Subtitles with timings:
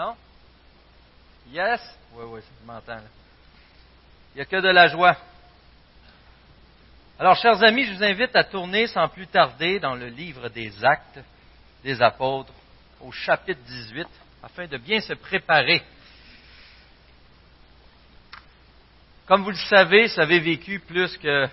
[0.00, 0.16] Non?
[1.52, 1.78] Yes?
[2.14, 3.02] Oui, oui, je m'entends.
[4.32, 5.14] Il n'y a que de la joie.
[7.18, 10.72] Alors, chers amis, je vous invite à tourner sans plus tarder dans le livre des
[10.82, 11.20] Actes
[11.84, 12.50] des Apôtres,
[13.02, 14.08] au chapitre 18,
[14.42, 15.82] afin de bien se préparer.
[19.26, 21.46] Comme vous le savez, vous avez vécu plus que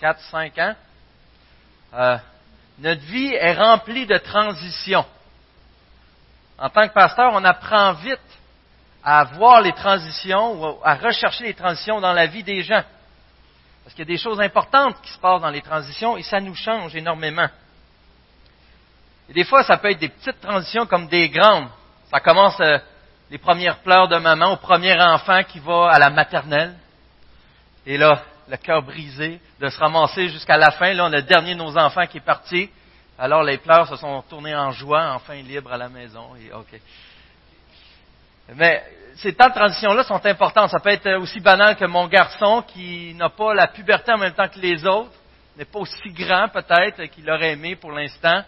[0.00, 0.76] 4-5 ans.
[1.92, 2.16] Euh,
[2.78, 5.04] notre vie est remplie de transitions.
[6.58, 8.20] En tant que pasteur, on apprend vite
[9.04, 12.82] à voir les transitions ou à rechercher les transitions dans la vie des gens.
[13.84, 16.40] Parce qu'il y a des choses importantes qui se passent dans les transitions et ça
[16.40, 17.48] nous change énormément.
[19.28, 21.68] Et des fois, ça peut être des petites transitions comme des grandes.
[22.10, 22.78] Ça commence euh,
[23.30, 26.74] les premières pleurs de maman au premier enfant qui va à la maternelle.
[27.84, 30.92] Et là, le cœur brisé de se ramasser jusqu'à la fin.
[30.92, 32.70] Là, on a le dernier de nos enfants qui est parti.
[33.18, 36.36] Alors les pleurs se sont tournés en joie, enfin libre à la maison.
[36.36, 36.50] Et.
[38.54, 38.82] Mais
[39.16, 40.68] ces temps de transition-là sont importants.
[40.68, 44.34] Ça peut être aussi banal que mon garçon qui n'a pas la puberté en même
[44.34, 45.12] temps que les autres,
[45.56, 48.42] n'est pas aussi grand peut-être qu'il aurait aimé pour l'instant.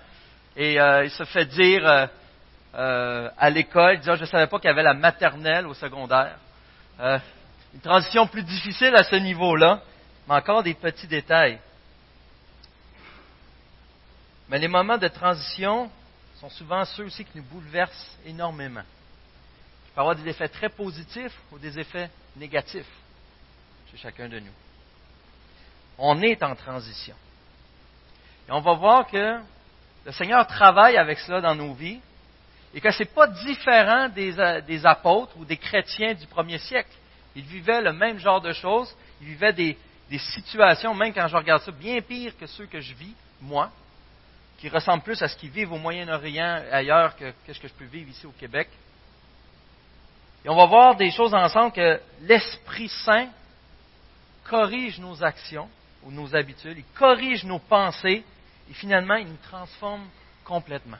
[0.56, 2.06] Et euh, il se fait dire euh,
[2.74, 5.66] euh, à l'école, il dit, ah, je ne savais pas qu'il y avait la maternelle
[5.66, 6.36] au secondaire.
[7.00, 9.80] une transition plus difficile à ce niveau-là,
[10.28, 11.58] mais encore des petits détails.
[14.48, 15.90] Mais les moments de transition
[16.40, 18.84] sont souvent ceux aussi qui nous bouleversent énormément
[19.98, 22.86] peut avoir des effets très positifs ou des effets négatifs
[23.90, 24.52] chez chacun de nous.
[25.98, 27.16] On est en transition.
[28.48, 29.40] Et on va voir que
[30.04, 32.00] le Seigneur travaille avec cela dans nos vies
[32.72, 36.58] et que ce n'est pas différent des, euh, des, apôtres ou des chrétiens du premier
[36.58, 36.94] siècle.
[37.34, 39.76] Ils vivaient le même genre de choses, ils vivaient des,
[40.08, 43.72] des situations, même quand je regarde ça, bien pires que ceux que je vis, moi,
[44.58, 47.74] qui ressemblent plus à ce qu'ils vivent au Moyen-Orient ailleurs que, que ce que je
[47.74, 48.68] peux vivre ici au Québec.
[50.44, 53.28] Et on va voir des choses ensemble que l'Esprit Saint
[54.44, 55.68] corrige nos actions
[56.02, 58.24] ou nos habitudes, il corrige nos pensées
[58.70, 60.06] et finalement il nous transforme
[60.44, 60.98] complètement.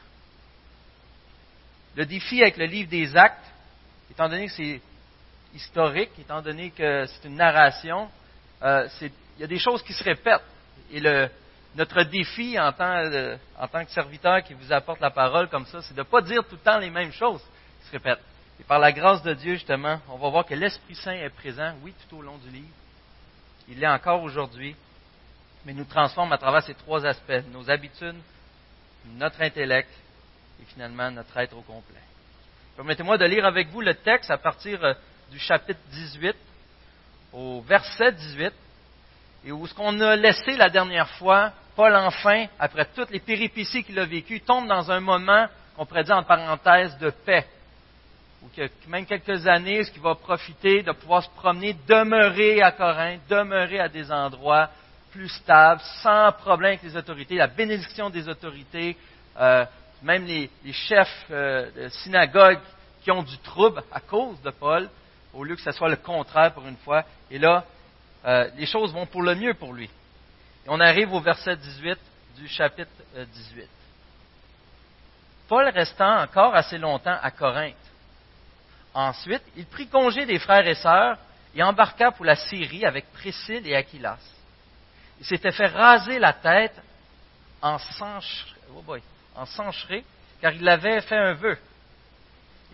[1.97, 3.45] Le défi avec le livre des actes,
[4.11, 4.81] étant donné que c'est
[5.55, 8.09] historique, étant donné que c'est une narration,
[8.63, 10.43] euh, il y a des choses qui se répètent.
[10.91, 11.29] Et le,
[11.79, 15.65] notre défi en tant, euh, en tant que serviteur qui vous apporte la parole comme
[15.67, 17.41] ça, c'est de ne pas dire tout le temps les mêmes choses
[17.81, 18.23] qui se répètent.
[18.61, 21.75] Et par la grâce de Dieu, justement, on va voir que l'Esprit Saint est présent,
[21.83, 22.67] oui, tout au long du livre.
[23.69, 24.75] Il l'est encore aujourd'hui,
[25.65, 28.17] mais nous transforme à travers ces trois aspects, nos habitudes,
[29.15, 29.91] notre intellect
[30.61, 32.03] et finalement notre être au complet.
[32.75, 34.95] Permettez-moi de lire avec vous le texte à partir euh,
[35.31, 36.35] du chapitre 18
[37.33, 38.53] au verset 18,
[39.45, 43.85] et où ce qu'on a laissé la dernière fois, Paul enfin, après toutes les péripéties
[43.85, 45.47] qu'il a vécues, tombe dans un moment
[45.77, 47.47] qu'on pourrait dire en parenthèse de paix
[48.43, 52.73] ou que même quelques années, ce qui va profiter de pouvoir se promener, demeurer à
[52.73, 54.71] Corinthe, demeurer à des endroits
[55.13, 58.97] plus stables, sans problème avec les autorités, la bénédiction des autorités,
[59.39, 59.65] euh,
[60.03, 62.59] même les, chefs euh, de synagogue
[63.05, 64.91] qui ont du trouble à cause de Paul,
[65.33, 67.05] au lieu que ce soit le contraire pour une fois.
[67.31, 67.63] Et là,
[68.25, 69.89] euh, les choses vont pour le mieux pour lui.
[70.71, 71.99] On arrive au verset 18
[72.37, 73.69] du chapitre 18.
[75.49, 77.75] Paul restant encore assez longtemps à Corinthe
[78.93, 81.17] Ensuite, il prit congé des frères et sœurs
[81.55, 84.19] et embarqua pour la Syrie avec Priscille et Aquilas.
[85.21, 86.75] Il s'était fait raser la tête
[87.63, 87.79] en
[88.75, 90.05] oh sancherie,
[90.41, 91.57] car il avait fait un vœu.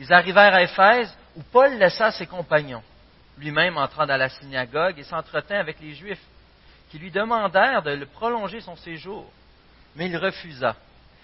[0.01, 2.83] Ils arrivèrent à Éphèse, où Paul laissa ses compagnons,
[3.39, 6.21] lui-même entrant dans la synagogue et s'entretint avec les Juifs,
[6.95, 9.29] qui lui demandèrent de prolonger son séjour.
[9.97, 10.77] Mais il refusa.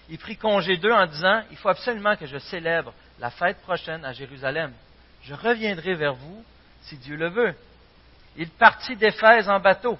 [0.09, 4.03] Il prit congé d'eux en disant, Il faut absolument que je célèbre la fête prochaine
[4.03, 4.73] à Jérusalem
[5.23, 6.43] je reviendrai vers vous
[6.83, 7.55] si Dieu le veut.
[8.37, 9.97] Il partit d'Éphèse en bateau.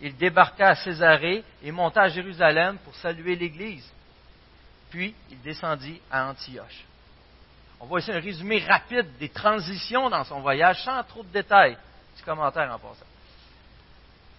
[0.00, 3.90] Il débarqua à Césarée et monta à Jérusalem pour saluer l'Église.
[4.90, 6.84] Puis il descendit à Antioche.
[7.80, 11.78] On voit ici un résumé rapide des transitions dans son voyage, sans trop de détails.
[12.14, 13.06] Petit commentaire en passant.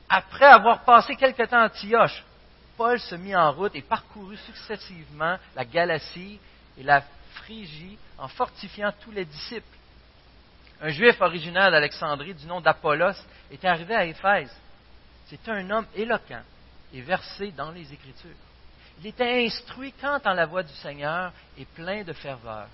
[0.09, 2.24] Après avoir passé quelque temps à Antioche,
[2.77, 6.39] Paul se mit en route et parcourut successivement la Galatie
[6.77, 7.01] et la
[7.33, 9.65] Phrygie en fortifiant tous les disciples.
[10.81, 13.15] Un juif originaire d'Alexandrie du nom d'Apollos
[13.51, 14.56] était arrivé à Éphèse.
[15.25, 16.44] C'était un homme éloquent
[16.94, 18.36] et versé dans les Écritures.
[19.00, 22.68] Il était instruit quant à la voix du Seigneur et plein de ferveur.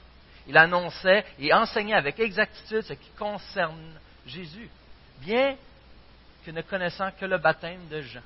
[0.47, 4.69] Il annonçait et enseignait avec exactitude ce qui concerne Jésus,
[5.19, 5.55] bien
[6.45, 8.21] que ne connaissant que le baptême de Jean.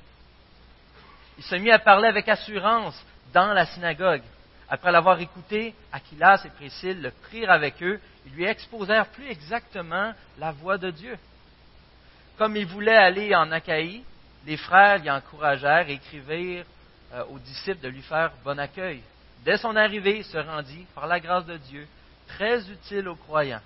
[1.37, 2.99] Il se mit à parler avec assurance
[3.33, 4.23] dans la synagogue,
[4.69, 10.13] après l'avoir écouté, Aquilas et Priscille le prirent avec eux et lui exposèrent plus exactement
[10.37, 11.17] la voix de Dieu.
[12.37, 14.03] Comme il voulait aller en Achaïe,
[14.45, 16.65] les frères l'y encouragèrent et écrivirent
[17.13, 19.01] euh, aux disciples de lui faire bon accueil.
[19.45, 21.87] Dès son arrivée, il se rendit, par la grâce de Dieu,
[22.27, 23.61] très utile aux croyants.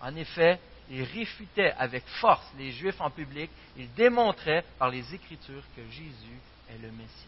[0.00, 0.58] En effet,
[0.90, 6.40] il réfutait avec force les Juifs en public, il démontrait par les Écritures que Jésus
[6.68, 7.26] est le Messie.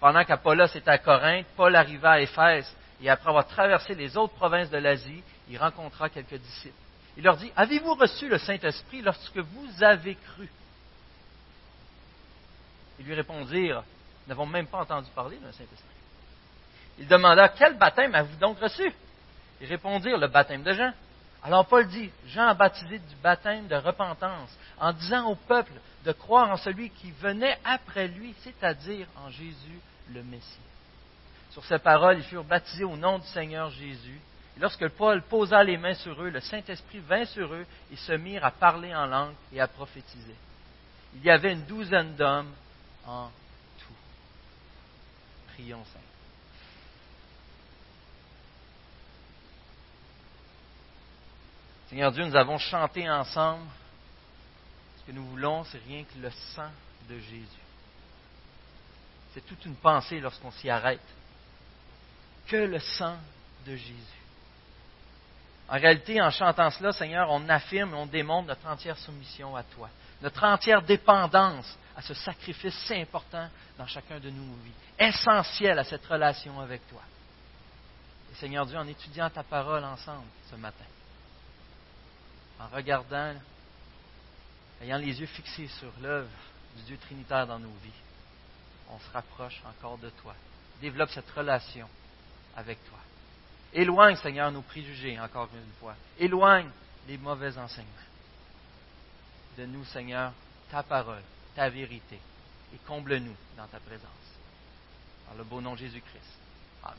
[0.00, 4.34] Pendant qu'Apollos était à Corinthe, Paul arriva à Éphèse, et après avoir traversé les autres
[4.34, 6.74] provinces de l'Asie, il rencontra quelques disciples.
[7.16, 10.48] Il leur dit, Avez-vous reçu le Saint-Esprit lorsque vous avez cru?
[12.98, 13.82] Ils lui répondirent,
[14.26, 15.96] Nous n'avons même pas entendu parler d'un Saint-Esprit.
[16.98, 18.90] Il demanda, Quel baptême avez-vous donc reçu?
[19.60, 20.92] Ils répondirent, Le baptême de Jean.
[21.42, 25.72] Alors Paul dit, Jean a baptisé du baptême de repentance, en disant au peuple
[26.04, 29.80] de croire en celui qui venait après lui, c'est-à-dire en Jésus
[30.12, 30.60] le Messie.
[31.50, 34.20] Sur ces paroles, ils furent baptisés au nom du Seigneur Jésus.
[34.56, 38.12] Et lorsque Paul posa les mains sur eux, le Saint-Esprit vint sur eux et se
[38.12, 40.34] mirent à parler en langue et à prophétiser.
[41.14, 42.52] Il y avait une douzaine d'hommes
[43.06, 43.30] en
[43.78, 43.94] tout.
[45.54, 46.07] Prions Saint.
[51.88, 53.66] Seigneur Dieu, nous avons chanté ensemble.
[55.00, 56.70] Ce que nous voulons, c'est rien que le sang
[57.08, 57.46] de Jésus.
[59.32, 61.00] C'est toute une pensée lorsqu'on s'y arrête.
[62.46, 63.16] Que le sang
[63.66, 64.18] de Jésus.
[65.68, 69.62] En réalité, en chantant cela, Seigneur, on affirme et on démontre notre entière soumission à
[69.62, 69.90] toi,
[70.22, 75.84] notre entière dépendance à ce sacrifice si important dans chacun de nos vies, essentiel à
[75.84, 77.02] cette relation avec toi.
[78.32, 80.84] Et Seigneur Dieu, en étudiant ta parole ensemble ce matin,
[82.60, 83.34] en regardant,
[84.82, 86.28] ayant les yeux fixés sur l'œuvre
[86.76, 87.90] du Dieu Trinitaire dans nos vies,
[88.90, 90.34] on se rapproche encore de toi.
[90.80, 91.88] Développe cette relation
[92.56, 92.98] avec toi.
[93.72, 95.94] Éloigne, Seigneur, nos préjugés, encore une fois.
[96.18, 96.70] Éloigne
[97.06, 97.92] les mauvais enseignements.
[99.58, 100.32] De nous, Seigneur,
[100.70, 101.22] ta parole,
[101.54, 102.18] ta vérité,
[102.74, 104.08] et comble-nous dans ta présence.
[105.26, 106.38] Par le beau nom de Jésus-Christ.
[106.82, 106.96] Amen.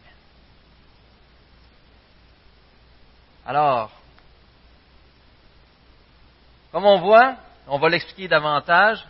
[3.45, 3.91] Alors,
[6.71, 7.35] comme on voit,
[7.67, 9.05] on va l'expliquer davantage,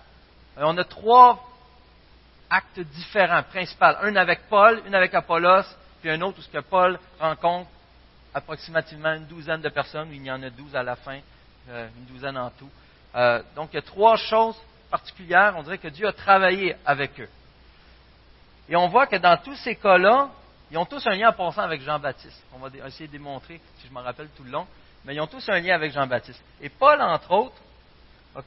[0.57, 1.45] euh, on a trois
[2.49, 3.85] actes différents, principaux.
[4.01, 5.63] Un avec Paul, un avec Apollos,
[6.01, 7.69] puis un autre où ce Paul rencontre
[8.33, 11.19] approximativement une douzaine de personnes, il y en a douze à la fin,
[11.69, 12.69] euh, une douzaine en tout.
[13.15, 14.55] Euh, donc il y a trois choses
[14.89, 17.29] particulières, on dirait que Dieu a travaillé avec eux.
[18.67, 20.29] Et on voit que dans tous ces cas-là,
[20.71, 22.43] ils ont tous un lien en passant avec Jean-Baptiste.
[22.53, 24.67] On va essayer de démontrer, si je me rappelle tout le long
[25.05, 26.41] mais ils ont tous un lien avec Jean-Baptiste.
[26.61, 27.61] Et Paul, entre autres,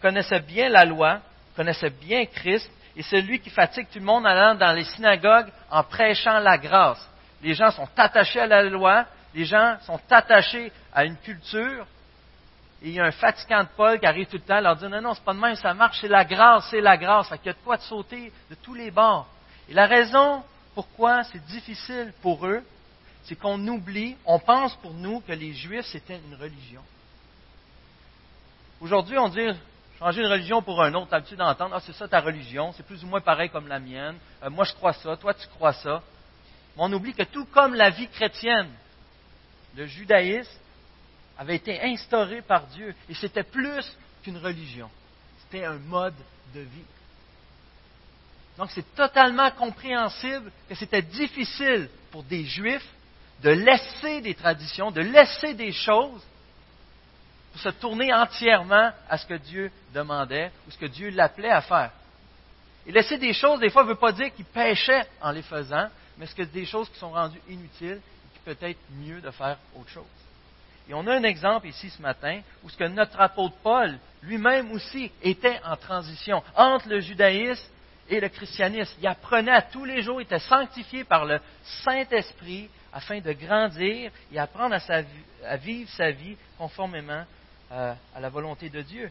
[0.00, 1.20] connaissait bien la loi,
[1.56, 4.84] connaissait bien Christ, et c'est lui qui fatigue tout le monde en allant dans les
[4.84, 7.08] synagogues en prêchant la grâce.
[7.42, 11.86] Les gens sont attachés à la loi, les gens sont attachés à une culture,
[12.82, 14.90] et il y a un fatigant de Paul qui arrive tout le temps leur dire
[14.90, 17.28] Non, non, c'est pas de même, ça marche, c'est la grâce, c'est la grâce.
[17.28, 19.28] Fait qu'il y a de quoi de sauter de tous les bords.
[19.68, 20.42] Et la raison
[20.74, 22.62] pourquoi c'est difficile pour eux,
[23.24, 26.82] c'est qu'on oublie, on pense pour nous que les Juifs, c'était une religion.
[28.80, 29.48] Aujourd'hui, on dit
[29.98, 32.84] changer une religion pour un autre, t'as l'habitude d'entendre, ah, c'est ça ta religion, c'est
[32.84, 35.72] plus ou moins pareil comme la mienne, euh, moi je crois ça, toi tu crois
[35.74, 36.02] ça.
[36.76, 38.70] Mais on oublie que tout comme la vie chrétienne,
[39.76, 40.50] le judaïsme
[41.38, 44.90] avait été instauré par Dieu, et c'était plus qu'une religion,
[45.42, 46.16] c'était un mode
[46.52, 46.84] de vie.
[48.58, 52.86] Donc c'est totalement compréhensible que c'était difficile pour des Juifs
[53.42, 56.22] de laisser des traditions, de laisser des choses
[57.52, 61.60] pour se tourner entièrement à ce que Dieu demandait ou ce que Dieu l'appelait à
[61.60, 61.90] faire.
[62.86, 65.88] Et laisser des choses, des fois, ne veut pas dire qu'il péchait en les faisant,
[66.18, 69.30] mais ce que des choses qui sont rendues inutiles et qui peut être mieux de
[69.30, 70.04] faire autre chose.
[70.88, 74.72] Et on a un exemple ici ce matin où ce que notre apôtre Paul lui-même
[74.72, 77.70] aussi était en transition entre le judaïsme
[78.08, 78.94] et le christianisme.
[79.00, 81.40] Il apprenait à tous les jours, il était sanctifié par le
[81.84, 84.76] Saint-Esprit afin de grandir et apprendre
[85.44, 87.24] à, vivre sa vie conformément
[87.72, 89.10] euh, à la volonté de Dieu.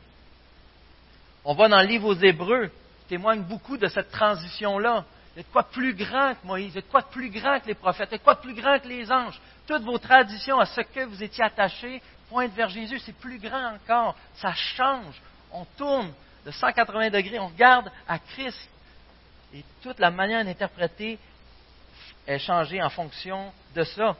[1.44, 2.68] On voit dans le livre aux Hébreux,
[3.02, 5.04] qui témoigne beaucoup de cette transition-là.
[5.36, 7.68] Il y de quoi plus grand que Moïse, il y de quoi plus grand que
[7.68, 9.40] les prophètes, il y de quoi plus grand que les anges.
[9.66, 13.74] Toutes vos traditions à ce que vous étiez attachés pointent vers Jésus, c'est plus grand
[13.74, 14.16] encore.
[14.36, 15.20] Ça change.
[15.52, 16.12] On tourne
[16.46, 18.70] de 180 degrés, on regarde à Christ.
[19.54, 21.18] Et toute la manière d'interpréter
[22.28, 24.16] est changée en fonction de ça.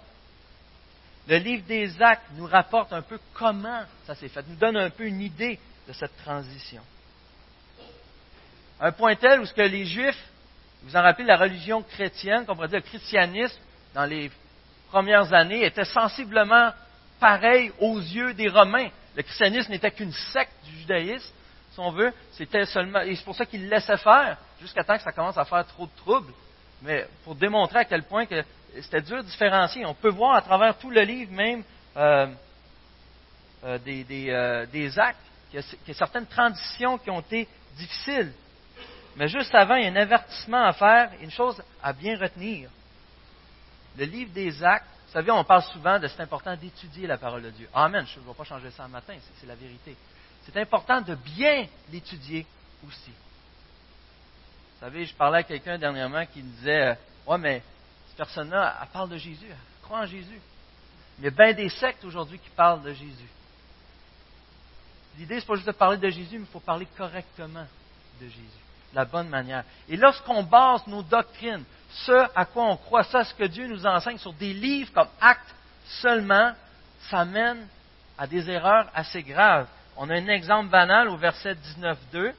[1.28, 4.90] Le livre des actes nous rapporte un peu comment ça s'est fait, nous donne un
[4.90, 6.82] peu une idée de cette transition.
[8.80, 10.24] Un point tel où ce que les Juifs
[10.84, 13.60] Vous en rappelez, la religion chrétienne, qu'on pourrait dire le christianisme,
[13.94, 14.32] dans les
[14.90, 16.72] premières années, était sensiblement
[17.20, 18.90] pareil aux yeux des Romains.
[19.16, 21.32] Le christianisme n'était qu'une secte du judaïsme,
[21.72, 22.12] si on veut.
[22.32, 25.46] C'était seulement, et c'est pour ça qu'ils laissaient faire, jusqu'à temps que ça commence à
[25.46, 26.34] faire trop de troubles.
[26.82, 28.44] Mais pour démontrer à quel point que
[28.80, 29.86] c'était dur de différencier.
[29.86, 31.64] On peut voir à travers tout le livre, même
[31.98, 32.28] euh,
[33.64, 35.20] euh, euh, des, actes,
[35.50, 38.34] qu'il y, a, certaines transitions qui ont été difficiles.
[39.18, 42.70] Mais juste avant, il y a un avertissement à faire, une chose à bien retenir.
[43.98, 47.44] Le livre des actes, vous savez, on parle souvent de c'est important d'étudier la parole
[47.44, 47.68] de Dieu.
[47.74, 49.98] Amen, je ne vais pas changer ça un matin, c'est la vérité.
[50.44, 52.46] C'est important de bien l'étudier
[52.88, 53.12] aussi.
[54.82, 56.98] Vous savez, je parlais à quelqu'un dernièrement qui me disait
[57.28, 57.62] Ouais, mais
[58.08, 60.42] cette personne-là, elle parle de Jésus, elle croit en Jésus.
[61.20, 63.30] Il y a bien des sectes aujourd'hui qui parlent de Jésus.
[65.20, 67.68] L'idée, ce n'est pas juste de parler de Jésus, mais il faut parler correctement
[68.20, 68.42] de Jésus,
[68.92, 69.64] de la bonne manière.
[69.88, 73.86] Et lorsqu'on base nos doctrines, ce à quoi on croit, ça, ce que Dieu nous
[73.86, 75.54] enseigne sur des livres comme Actes
[76.02, 76.54] seulement,
[77.12, 77.68] ça mène
[78.18, 79.68] à des erreurs assez graves.
[79.96, 82.34] On a un exemple banal au verset 19.2,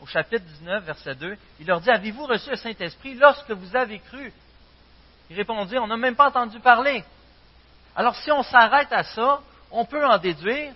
[0.00, 1.36] au chapitre 19, verset 2.
[1.60, 4.32] Il leur dit, avez-vous reçu le Saint-Esprit lorsque vous avez cru?
[5.30, 7.04] Ils répondirent, on n'a même pas entendu parler.
[7.94, 9.40] Alors si on s'arrête à ça,
[9.70, 10.72] on peut en déduire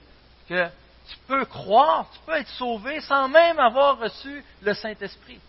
[0.48, 0.66] que
[1.08, 5.40] tu peux croire, tu peux être sauvé sans même avoir reçu le Saint-Esprit.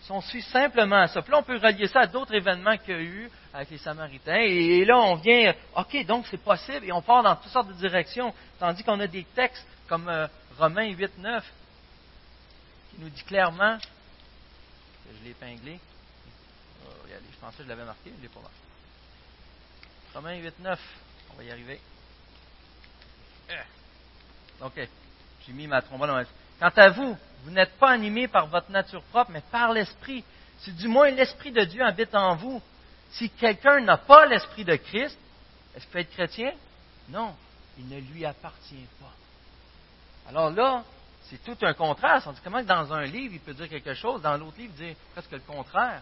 [0.00, 2.76] Si on suit simplement à ça, puis là, on peut relier ça à d'autres événements
[2.76, 6.86] qu'il y a eu avec les Samaritains, et, là, on vient, OK, donc c'est possible,
[6.86, 10.28] et on part dans toutes sortes de directions, tandis qu'on a des textes comme euh,
[10.58, 11.44] Romains 8, 9,
[12.96, 13.78] qui nous dit clairement,
[15.06, 15.78] je l'ai épinglé,
[16.84, 18.56] oh, je pensais que je l'avais marqué, je ne l'ai pas marqué.
[20.14, 20.80] Romains 8, 9,
[21.30, 21.80] on va y arriver.
[23.50, 24.64] Eh.
[24.64, 24.88] OK,
[25.46, 26.26] j'ai mis ma trombone.
[26.58, 30.24] Quant à vous, vous n'êtes pas animé par votre nature propre, mais par l'Esprit.
[30.60, 32.62] Si du moins l'Esprit de Dieu habite en vous.
[33.10, 35.18] Si quelqu'un n'a pas l'Esprit de Christ,
[35.74, 36.52] est-ce qu'il peut être chrétien?
[37.10, 37.34] Non,
[37.78, 39.12] il ne lui appartient pas.
[40.30, 40.82] Alors là,
[41.28, 42.26] c'est tout un contraste.
[42.26, 44.86] On dit comment dans un livre, il peut dire quelque chose, dans l'autre livre, il
[44.88, 46.00] dit presque le contraire.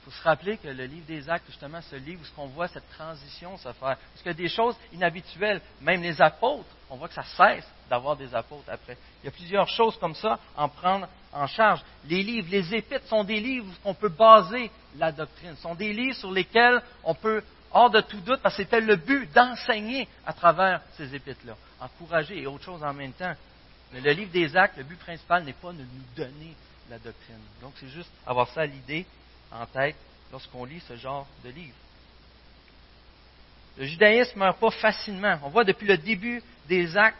[0.00, 2.68] Il faut se rappeler que le livre des actes, justement, ce livre où on voit
[2.68, 3.74] cette transition se faire.
[3.96, 5.60] Parce qu'il y a des choses inhabituelles.
[5.80, 8.96] Même les apôtres, on voit que ça cesse d'avoir des apôtres après.
[9.22, 11.80] Il y a plusieurs choses comme ça à en prendre en charge.
[12.06, 15.56] Les livres, les épîtres sont des livres où on peut baser la doctrine.
[15.56, 18.80] Ce sont des livres sur lesquels on peut, hors de tout doute, parce que c'était
[18.80, 21.56] le but d'enseigner à travers ces épîtres-là.
[21.80, 23.34] Encourager et autre chose en même temps.
[23.92, 26.54] Mais le livre des actes, le but principal n'est pas de nous donner
[26.90, 27.40] la doctrine.
[27.60, 29.06] Donc c'est juste avoir ça l'idée,
[29.50, 29.96] en tête,
[30.32, 31.76] lorsqu'on lit ce genre de livre.
[33.78, 35.38] Le judaïsme ne meurt pas facilement.
[35.42, 37.18] On voit depuis le début des actes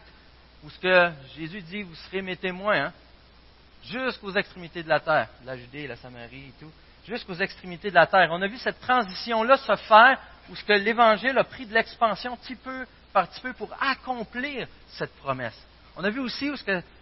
[0.65, 2.93] où ce que Jésus dit, vous serez mes témoins, hein,
[3.85, 6.73] jusqu'aux extrémités de la terre, la Judée, la Samarie et tout,
[7.07, 8.29] jusqu'aux extrémités de la terre.
[8.33, 10.19] On a vu cette transition-là se faire
[10.49, 15.59] où l'Évangile a pris de l'expansion petit peu par petit peu pour accomplir cette promesse.
[15.97, 16.55] On a vu aussi où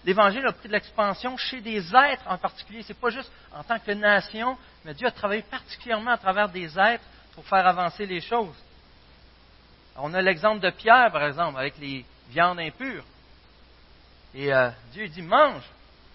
[0.05, 2.83] l'Évangile a pris de l'expansion chez des êtres en particulier.
[2.83, 6.49] Ce n'est pas juste en tant que nation, mais Dieu a travaillé particulièrement à travers
[6.49, 7.03] des êtres
[7.35, 8.55] pour faire avancer les choses.
[9.97, 13.05] On a l'exemple de Pierre, par exemple, avec les viandes impures.
[14.33, 15.63] Et euh, Dieu dit, mange.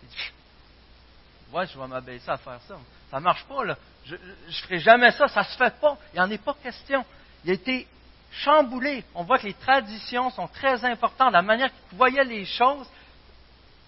[0.03, 0.15] Il dit,
[1.53, 2.77] ouais, je vais m'abaisser à faire ça.
[3.11, 3.77] Ça ne marche pas, là.
[4.05, 5.97] Je ne ferai jamais ça, ça ne se fait pas.
[6.13, 7.05] Il n'y en est pas question.
[7.43, 7.87] Il a été
[8.31, 9.03] chamboulé.
[9.15, 11.33] On voit que les traditions sont très importantes.
[11.33, 12.87] La manière qu'il voyait les choses,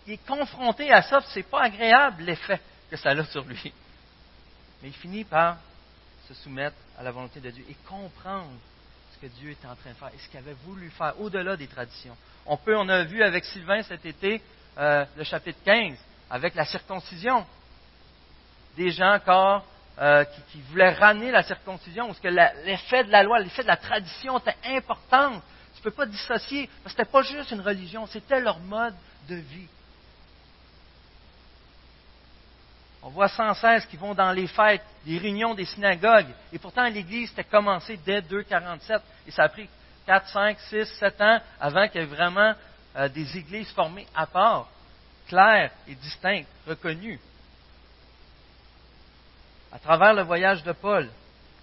[0.07, 3.73] il est confronté à ça, ce n'est pas agréable l'effet que ça a sur lui.
[4.81, 5.57] Mais il finit par
[6.27, 8.51] se soumettre à la volonté de Dieu et comprendre
[9.13, 11.55] ce que Dieu était en train de faire et ce qu'il avait voulu faire au-delà
[11.55, 12.15] des traditions.
[12.45, 14.41] On peut, on a vu avec Sylvain cet été
[14.77, 15.97] euh, le chapitre 15
[16.29, 17.45] avec la circoncision.
[18.77, 19.65] Des gens encore
[19.99, 23.77] euh, qui, voulaient ramener la circoncision, parce que l'effet de la loi, l'effet de la
[23.77, 25.41] tradition était important.
[25.73, 28.59] Tu ne peux pas dissocier, parce que ce n'était pas juste une religion, c'était leur
[28.59, 28.95] mode
[29.27, 29.67] de vie.
[33.03, 36.87] On voit sans cesse qu'ils vont dans les fêtes, les réunions des synagogues, et pourtant
[36.87, 39.67] l'Église était commencée dès 247, et ça a pris
[40.05, 42.53] 4, 5, 6, 7 ans avant qu'il y ait vraiment
[42.95, 44.67] euh, des églises formées à part,
[45.27, 47.19] claires et distinctes, reconnues.
[49.71, 51.09] À travers le voyage de Paul,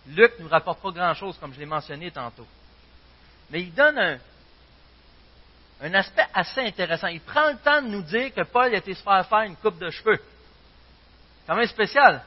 [0.06, 2.46] Luc ne nous rapporte pas grand-chose, comme je l'ai mentionné tantôt.
[3.50, 4.18] Mais il donne
[5.80, 7.08] un, aspect assez intéressant.
[7.08, 9.56] Il prend le temps de nous dire que Paul a été se faire faire une
[9.56, 10.20] coupe de cheveux.
[11.46, 12.22] Quand même spécial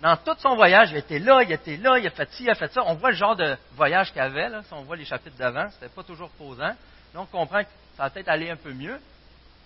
[0.00, 2.50] dans tout son voyage, il était là, il était là, il a fait ci, il
[2.50, 2.82] a fait ça.
[2.86, 5.68] On voit le genre de voyage qu'il avait, là, si on voit les chapitres d'avant,
[5.70, 6.74] c'était pas toujours posant.
[7.12, 8.98] Donc on comprend que ça va peut-être aller un peu mieux.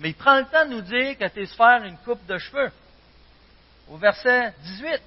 [0.00, 2.26] Mais il prend le temps de nous dire qu'il a été se faire une coupe
[2.26, 2.72] de cheveux.
[3.88, 5.00] au verset 18.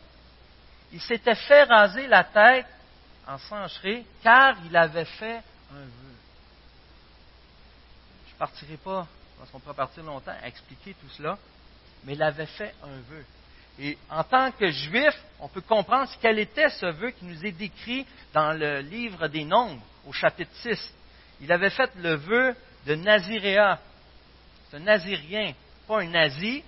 [0.91, 2.65] Il s'était fait raser la tête
[3.27, 5.41] en sancherie car il avait fait
[5.71, 6.15] un vœu.
[8.27, 11.37] Je ne partirai pas, parce qu'on pourrait partir longtemps, à expliquer tout cela,
[12.03, 13.25] mais il avait fait un vœu.
[13.79, 17.51] Et en tant que juif, on peut comprendre quel était ce vœu qui nous est
[17.51, 20.93] décrit dans le livre des Nombres, au chapitre 6.
[21.41, 22.55] Il avait fait le vœu
[22.87, 23.79] de Naziréa.
[24.69, 25.53] C'est un Nazirien,
[25.87, 26.63] pas un nazi,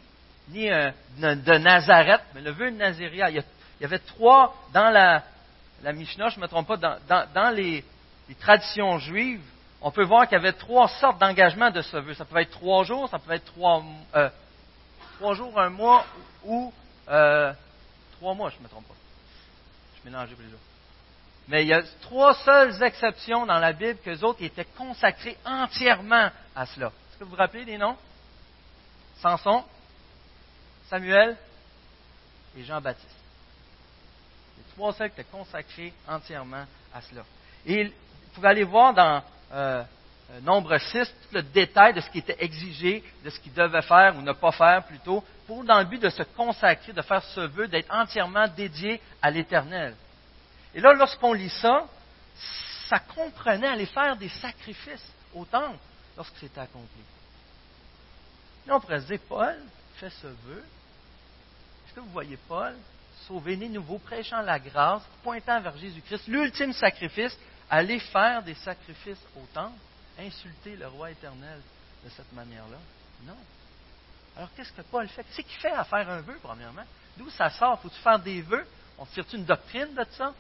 [0.50, 3.30] ni de Nazareth, mais le vœu de Naziréa.
[3.30, 3.44] Il y,
[3.86, 5.24] avait trois, dans la,
[5.94, 7.84] Mishnah, je ne me trompe pas, dans, les,
[8.40, 9.42] traditions juives,
[9.82, 12.14] on peut voir qu'il y avait trois sortes d'engagement de ce vœu.
[12.14, 13.82] Ça pouvait être trois jours, ça pouvait être trois,
[14.16, 14.30] euh,
[15.34, 16.06] jours, un mois
[16.44, 16.74] ou
[17.08, 17.54] euh,
[18.18, 18.94] trois mois, je ne me trompe pas.
[19.98, 20.60] Je mélange les jours.
[21.48, 25.38] Mais il y a trois seules exceptions dans la Bible que les autres étaient consacrés
[25.46, 26.88] entièrement à cela.
[26.88, 27.98] Est-ce que vous vous rappelez des noms?
[29.22, 29.64] Samson,
[30.90, 31.36] Samuel
[32.58, 33.19] et Jean-Baptiste.
[34.60, 37.24] Les trois qui étaient consacrés entièrement à cela.
[37.66, 37.94] Et vous
[38.34, 39.24] pouvez aller voir dans
[39.54, 39.84] euh,
[40.32, 43.82] euh, Nombre 6 tout le détail de ce qui était exigé, de ce qu'il devait
[43.82, 47.24] faire ou ne pas faire plutôt, pour dans le but de se consacrer, de faire
[47.24, 49.96] ce vœu, d'être entièrement dédié à l'Éternel.
[50.76, 51.86] Et là, lorsqu'on lit ça,
[52.88, 55.78] ça comprenait aller faire des sacrifices au temple
[56.16, 57.02] lorsque c'était accompli.
[58.68, 59.58] Là, on pourrait se dire, Paul
[59.96, 60.64] fait ce vœu.
[61.86, 62.76] Est-ce que vous voyez Paul
[63.28, 67.38] sauver né nouveau, prêchant la grâce, pointant vers Jésus-Christ, l'ultime sacrifice,
[67.70, 69.78] aller faire des sacrifices au temple,
[70.18, 71.62] insulter le roi éternel
[72.04, 72.78] de cette manière-là?
[73.24, 73.38] Non.
[74.36, 75.24] Alors, qu'est-ce que Paul fait?
[75.24, 76.86] Qu'est-ce qu'il fait à faire un vœu, premièrement?
[77.18, 77.80] D'où ça sort?
[77.82, 78.66] Faut-tu faire des vœux?
[78.98, 80.34] On tire une doctrine de ça?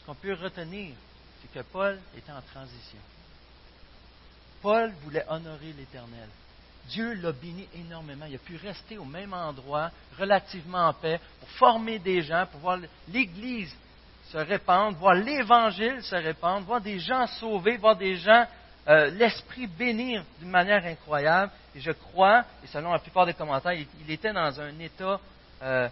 [0.00, 0.94] Ce qu'on peut retenir,
[1.40, 2.98] c'est que Paul était en transition.
[4.62, 6.28] Paul voulait honorer l'Éternel.
[6.90, 8.26] Dieu l'a béni énormément.
[8.28, 12.60] Il a pu rester au même endroit, relativement en paix, pour former des gens, pour
[12.60, 12.78] voir
[13.08, 13.74] l'Église
[14.30, 18.46] se répandre, voir l'Évangile se répandre, voir des gens sauvés, voir des gens,
[18.88, 21.52] euh, l'Esprit bénir d'une manière incroyable.
[21.74, 25.20] Et je crois, et selon la plupart des commentaires, il, était dans un état
[25.62, 25.88] euh,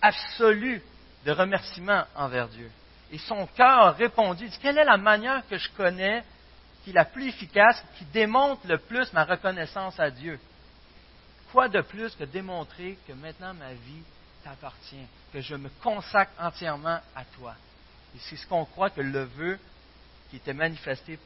[0.00, 0.82] absolu
[1.24, 2.70] de remerciement envers Dieu.
[3.10, 6.22] Et son cœur a répondu, dit, quelle est la manière que je connais
[6.88, 10.40] qui la plus efficace, qui démontre le plus ma reconnaissance à Dieu.
[11.52, 14.02] Quoi de plus que démontrer que maintenant ma vie
[14.42, 17.54] t'appartient, que je me consacre entièrement à toi?
[18.16, 19.58] Et c'est ce qu'on croit que le vœu
[20.30, 21.18] qui était manifesté,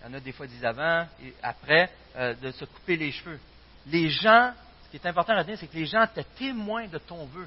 [0.00, 3.12] il y en a des fois dit avant et après, euh, de se couper les
[3.12, 3.38] cheveux.
[3.86, 4.52] Les gens,
[4.84, 7.46] ce qui est important à retenir, c'est que les gens étaient témoins de ton vœu.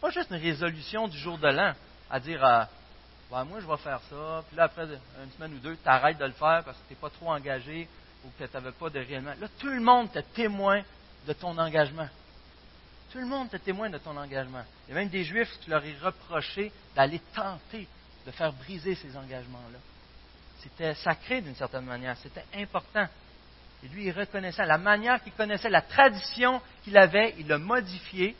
[0.00, 1.74] Pas juste une résolution du jour de l'an
[2.08, 2.64] à dire euh,
[3.44, 6.24] moi je vais faire ça, puis là après une semaine ou deux, tu arrêtes de
[6.24, 7.88] le faire parce que tu n'es pas trop engagé
[8.24, 9.32] ou que tu n'avais pas de réellement.
[9.40, 10.82] Là, tout le monde était témoin
[11.26, 12.08] de ton engagement.
[13.10, 14.62] Tout le monde était témoin de ton engagement.
[14.86, 17.88] Il y a même des Juifs qui leur est reproché d'aller tenter
[18.26, 19.78] de faire briser ces engagements-là.
[20.60, 23.06] C'était sacré d'une certaine manière, c'était important.
[23.82, 28.36] Et lui, il reconnaissait la manière qu'il connaissait, la tradition qu'il avait, il l'a modifiée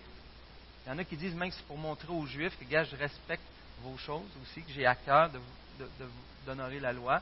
[0.85, 2.85] il y en a qui disent même que c'est pour montrer aux Juifs que, gars,
[2.85, 3.43] je respecte
[3.83, 5.31] vos choses aussi, que j'ai à cœur
[6.47, 7.21] d'honorer la loi.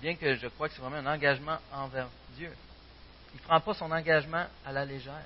[0.00, 2.52] Bien que je crois que c'est vraiment un engagement envers Dieu.
[3.34, 5.24] Il ne prend pas son engagement à la légère.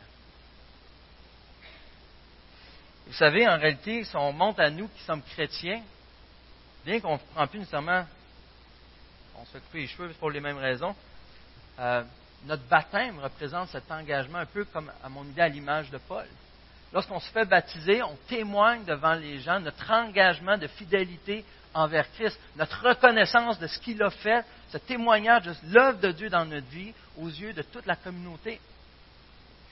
[3.07, 5.83] Vous savez, en réalité, si on monte à nous qui sommes chrétiens,
[6.85, 8.05] bien qu'on ne prend plus nécessairement,
[9.37, 10.95] on se fait couper les cheveux pour les mêmes raisons,
[11.79, 12.03] euh,
[12.45, 16.27] notre baptême représente cet engagement un peu comme, à mon idée, à l'image de Paul.
[16.93, 21.45] Lorsqu'on se fait baptiser, on témoigne devant les gens notre engagement de fidélité
[21.75, 26.31] envers Christ, notre reconnaissance de ce qu'il a fait, ce témoignage de l'œuvre de Dieu
[26.31, 28.61] dans notre vie aux yeux de toute la communauté.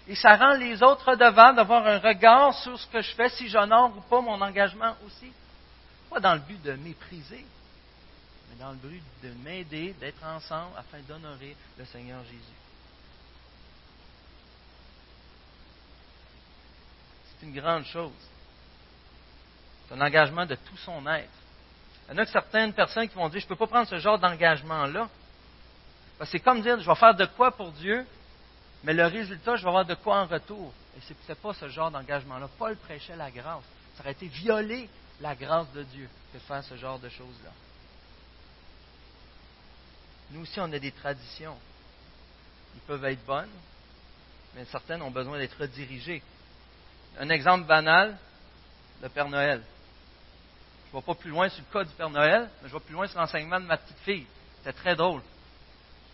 [0.07, 3.49] Et ça rend les autres redevables d'avoir un regard sur ce que je fais, si
[3.49, 5.33] j'honore ou pas mon engagement aussi.
[6.11, 7.45] Pas dans le but de mépriser,
[8.51, 12.64] mais dans le but de m'aider, d'être ensemble afin d'honorer le Seigneur Jésus.
[17.45, 18.13] Une grande chose.
[19.87, 21.29] C'est un engagement de tout son être.
[22.09, 23.99] Il y en a certaines personnes qui vont dire, je ne peux pas prendre ce
[23.99, 25.09] genre d'engagement-là.
[26.25, 28.07] C'est comme dire, je vais faire de quoi pour Dieu,
[28.83, 30.73] mais le résultat, je vais avoir de quoi en retour.
[30.97, 32.49] Et ce n'est pas ce genre d'engagement-là.
[32.59, 33.65] Paul prêchait la grâce.
[33.97, 34.89] Ça aurait été violer
[35.21, 37.51] la grâce de Dieu que de faire ce genre de choses-là.
[40.31, 41.57] Nous aussi, on a des traditions.
[42.75, 43.51] Ils peuvent être bonnes,
[44.55, 46.23] mais certaines ont besoin d'être redirigées.
[47.21, 48.17] Un exemple banal,
[49.03, 49.63] le Père Noël.
[50.91, 52.81] Je ne vais pas plus loin sur le cas du Père Noël, mais je vais
[52.81, 54.27] plus loin sur l'enseignement de ma petite fille.
[54.59, 55.21] C'était très drôle.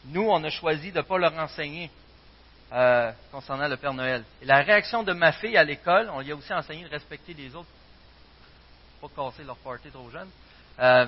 [0.07, 1.91] Nous, on a choisi de ne pas leur enseigner.
[2.73, 4.25] euh, concernant le Père Noël.
[4.41, 7.35] Et la réaction de ma fille à l'école, on lui a aussi enseigné de respecter
[7.35, 7.69] les autres,
[9.01, 10.29] pas casser leur party trop jeune.
[10.79, 11.07] Euh,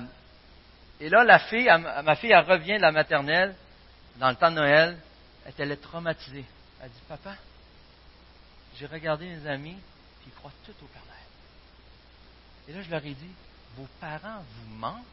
[0.99, 1.69] et là, la fille,
[2.03, 3.55] ma fille, elle revient de la maternelle
[4.17, 4.97] dans le temps de Noël,
[5.57, 6.45] elle est traumatisée.
[6.81, 7.35] Elle dit, papa,
[8.77, 9.77] j'ai regardé mes amis,
[10.19, 11.19] puis ils croient tout au Père Noël.
[12.67, 13.31] Et là, je leur ai dit,
[13.75, 15.03] vos parents vous mentent?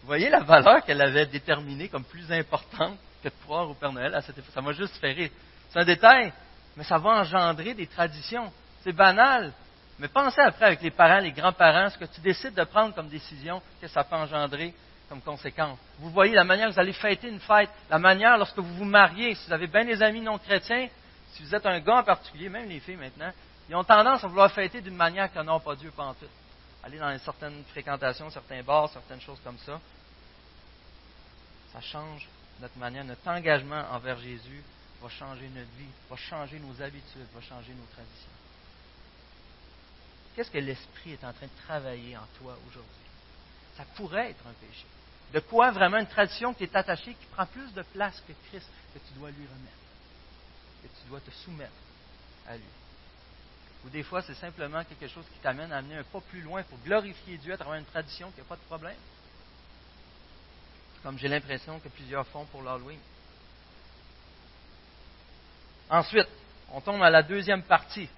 [0.00, 3.92] Vous voyez la valeur qu'elle avait déterminée comme plus importante que de croire au Père
[3.92, 5.30] Noël à cette Ça m'a juste fait rire.
[5.70, 6.32] C'est un détail,
[6.76, 8.52] mais ça va engendrer des traditions.
[8.82, 9.52] C'est banal.
[9.98, 13.08] Mais pensez après avec les parents, les grands-parents, ce que tu décides de prendre comme
[13.08, 14.74] décision, que ça peut engendrer
[15.22, 15.78] conséquence.
[15.98, 18.84] Vous voyez la manière que vous allez fêter une fête, la manière lorsque vous vous
[18.84, 20.88] mariez, si vous avez bien des amis non chrétiens,
[21.32, 23.32] si vous êtes un gars en particulier, même les filles maintenant,
[23.68, 26.26] ils ont tendance à vouloir fêter d'une manière que n'ont pas Dieu pas tout.
[26.82, 29.80] Aller dans certaines fréquentations, certains bars, certaines choses comme ça.
[31.72, 32.28] Ça change
[32.60, 34.62] notre manière, notre engagement envers Jésus
[35.02, 38.30] va changer notre vie, va changer nos habitudes, va changer nos traditions.
[40.34, 43.04] Qu'est-ce que l'Esprit est en train de travailler en toi aujourd'hui?
[43.76, 44.86] Ça pourrait être un péché.
[45.34, 48.70] De quoi vraiment une tradition qui est attachée, qui prend plus de place que Christ,
[48.94, 49.76] que tu dois lui remettre,
[50.80, 51.72] que tu dois te soumettre
[52.46, 52.62] à lui.
[53.84, 56.62] Ou des fois, c'est simplement quelque chose qui t'amène à amener un pas plus loin
[56.62, 58.96] pour glorifier Dieu à travers une tradition qui n'a pas de problème.
[61.02, 63.00] Comme j'ai l'impression que plusieurs font pour l'Halloween.
[65.90, 66.28] Ensuite,
[66.70, 68.08] on tombe à la deuxième partie.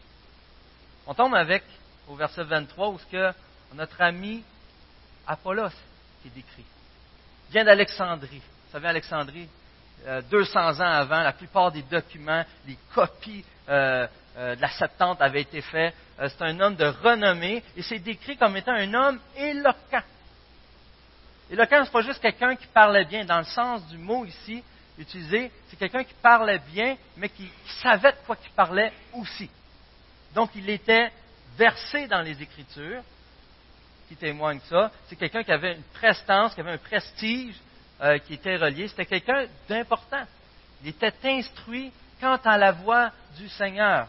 [1.06, 1.64] On tombe avec,
[2.08, 3.32] au verset 23, où ce que
[3.72, 4.44] notre ami
[5.26, 5.72] Apollos
[6.26, 6.66] est décrit.
[7.50, 8.42] Vient d'Alexandrie.
[8.66, 9.48] Vous savez, Alexandrie,
[10.30, 14.06] 200 euh, ans avant, la plupart des documents, les copies euh,
[14.36, 15.94] euh, de la Septante avaient été faits.
[16.18, 20.02] c'est un homme de renommée et c'est décrit comme étant un homme éloquent.
[21.50, 24.62] Éloquent, ce n'est pas juste quelqu'un qui parlait bien, dans le sens du mot ici
[24.98, 27.50] utilisé, c'est quelqu'un qui parlait bien, mais qui
[27.82, 29.50] savait de quoi il parlait aussi.
[30.34, 31.10] Donc, il était
[31.56, 33.02] versé dans les Écritures,
[34.08, 34.90] qui témoigne ça.
[35.08, 37.54] C'est quelqu'un qui avait une prestance, qui avait un prestige
[38.00, 38.88] euh, qui était relié.
[38.88, 40.24] C'était quelqu'un d'important.
[40.82, 44.08] Il était instruit quant à la voix du Seigneur.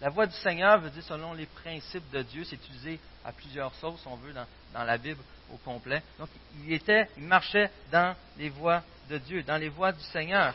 [0.00, 2.44] La voix du Seigneur veut dire selon les principes de Dieu.
[2.44, 5.20] C'est utilisé à plusieurs sauces, on veut, dans, la Bible
[5.52, 6.02] au complet.
[6.18, 6.28] Donc,
[6.64, 10.54] il, était, il marchait dans les voies de Dieu, dans les voies du Seigneur.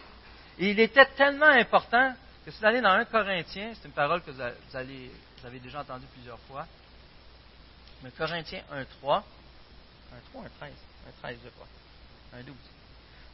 [0.59, 2.13] Et il était tellement important
[2.45, 5.81] que si vous allez dans 1 Corinthien, c'est une parole que vous, vous avez déjà
[5.81, 6.67] entendue plusieurs fois,
[8.03, 9.17] mais Corinthiens 1, 3.
[9.17, 9.21] 1,
[10.31, 10.71] 3, 1, 13.
[11.07, 11.67] 1, 13, je crois.
[12.33, 12.55] 1, 12.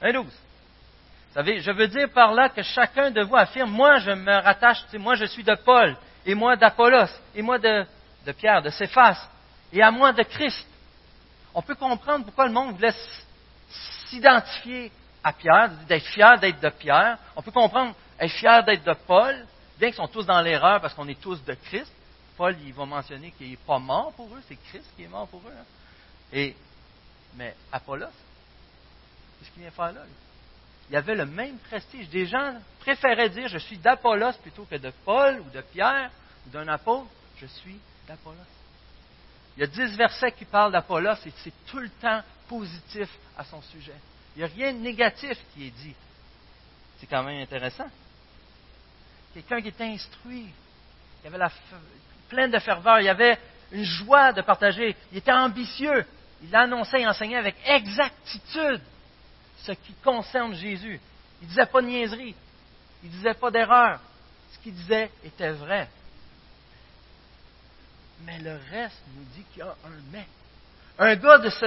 [0.02, 0.26] 1, 12.
[0.26, 4.34] Vous savez, je veux dire par là que chacun de vous affirme, moi je me
[4.42, 7.86] rattache, moi je suis de Paul, et moi d'Apollos, et moi de,
[8.26, 9.30] de Pierre, de Céphas,
[9.72, 10.68] et à moi de Christ.
[11.54, 12.96] On peut comprendre pourquoi le monde voulait
[14.10, 14.92] s'identifier
[15.24, 17.18] à Pierre, d'être fier d'être de Pierre.
[17.36, 19.46] On peut comprendre être fier d'être de Paul,
[19.78, 21.92] bien qu'ils sont tous dans l'erreur parce qu'on est tous de Christ.
[22.38, 25.28] Paul il va mentionner qu'il n'est pas mort pour eux, c'est Christ qui est mort
[25.28, 25.54] pour eux.
[25.58, 25.66] Hein.
[26.32, 26.56] Et,
[27.36, 28.06] mais Apollos,
[29.40, 30.02] qu'est-ce qu'il vient faire là?
[30.90, 32.08] Il avait le même prestige.
[32.10, 36.12] Des gens préféraient dire je suis d'Apollos plutôt que de Paul ou de Pierre
[36.46, 37.08] ou d'un apôtre.
[37.38, 38.38] Je suis d'Apollos.
[39.58, 43.44] Il y a dix versets qui parlent d'Apollos et c'est tout le temps positif à
[43.44, 43.96] son sujet.
[44.36, 45.96] Il n'y a rien de négatif qui est dit.
[47.00, 47.90] C'est quand même intéressant.
[49.34, 50.48] Quelqu'un qui est instruit,
[51.24, 51.52] il avait la,
[52.30, 53.38] plein de ferveur, il y avait
[53.72, 56.06] une joie de partager, il était ambitieux,
[56.44, 58.82] il annonçait et enseignait avec exactitude
[59.64, 61.00] ce qui concerne Jésus.
[61.42, 62.36] Il ne disait pas de niaiserie,
[63.04, 64.00] il ne disait pas d'erreur.
[64.54, 65.90] Ce qu'il disait était vrai.
[68.22, 70.26] Mais le reste nous dit qu'il y a un mais.
[71.00, 71.66] Un gars de ce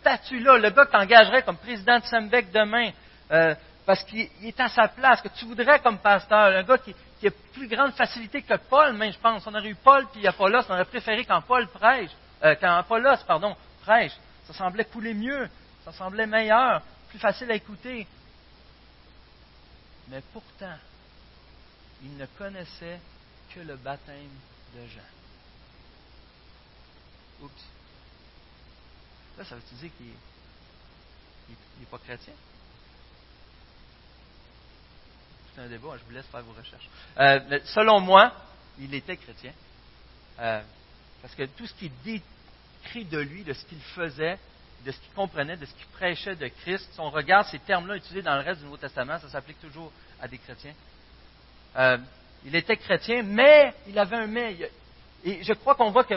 [0.00, 2.90] statut-là, le gars que tu engagerais comme président de Sembec demain,
[3.32, 3.54] euh,
[3.88, 6.94] parce qu'il est à sa place, que tu voudrais comme pasteur, un gars qui,
[7.26, 9.46] a plus grande facilité que Paul, mais je pense.
[9.46, 12.10] On aurait eu Paul puis Apollos, on aurait préféré quand Paul prêche,
[12.44, 14.12] euh, quand Apollos, pardon, prêche.
[14.46, 15.48] Ça semblait couler mieux,
[15.86, 18.06] ça semblait meilleur, plus facile à écouter.
[20.08, 20.76] Mais pourtant,
[22.02, 23.00] il ne connaissait
[23.54, 24.36] que le baptême
[24.74, 25.00] de Jean.
[27.40, 27.64] Oups.
[29.38, 30.08] Là, ça veut dire qu'il
[31.48, 32.34] n'est pas chrétien?
[35.58, 36.88] C'est un débat, je vous laisse faire vos recherches.
[37.18, 38.32] Euh, selon moi,
[38.78, 39.52] il était chrétien.
[40.38, 40.62] Euh,
[41.20, 44.38] parce que tout ce qui est décrit de lui, de ce qu'il faisait,
[44.84, 47.96] de ce qu'il comprenait, de ce qu'il prêchait de Christ, si on regarde ces termes-là
[47.96, 49.90] utilisés dans le reste du Nouveau Testament, ça s'applique toujours
[50.20, 50.74] à des chrétiens.
[51.76, 51.98] Euh,
[52.44, 54.56] il était chrétien, mais il avait un mais.
[55.24, 56.14] Et je crois qu'on voit que,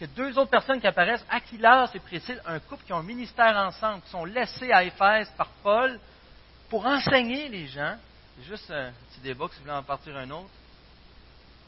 [0.00, 3.56] que, deux autres personnes qui apparaissent, Aquilas et Priscille, un couple qui ont un ministère
[3.56, 6.00] ensemble, qui sont laissés à Éphèse par Paul,
[6.68, 7.96] pour enseigner les gens,
[8.40, 10.48] juste un petit débat, si vous voulez en partir un autre,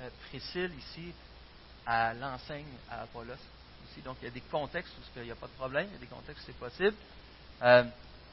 [0.01, 1.13] euh, Priscille, ici,
[1.87, 3.35] elle l'enseigne à Apollos.
[4.05, 5.97] Donc, il y a des contextes où il n'y a pas de problème, il y
[5.97, 6.97] a des contextes où c'est possible.
[7.63, 7.85] Euh,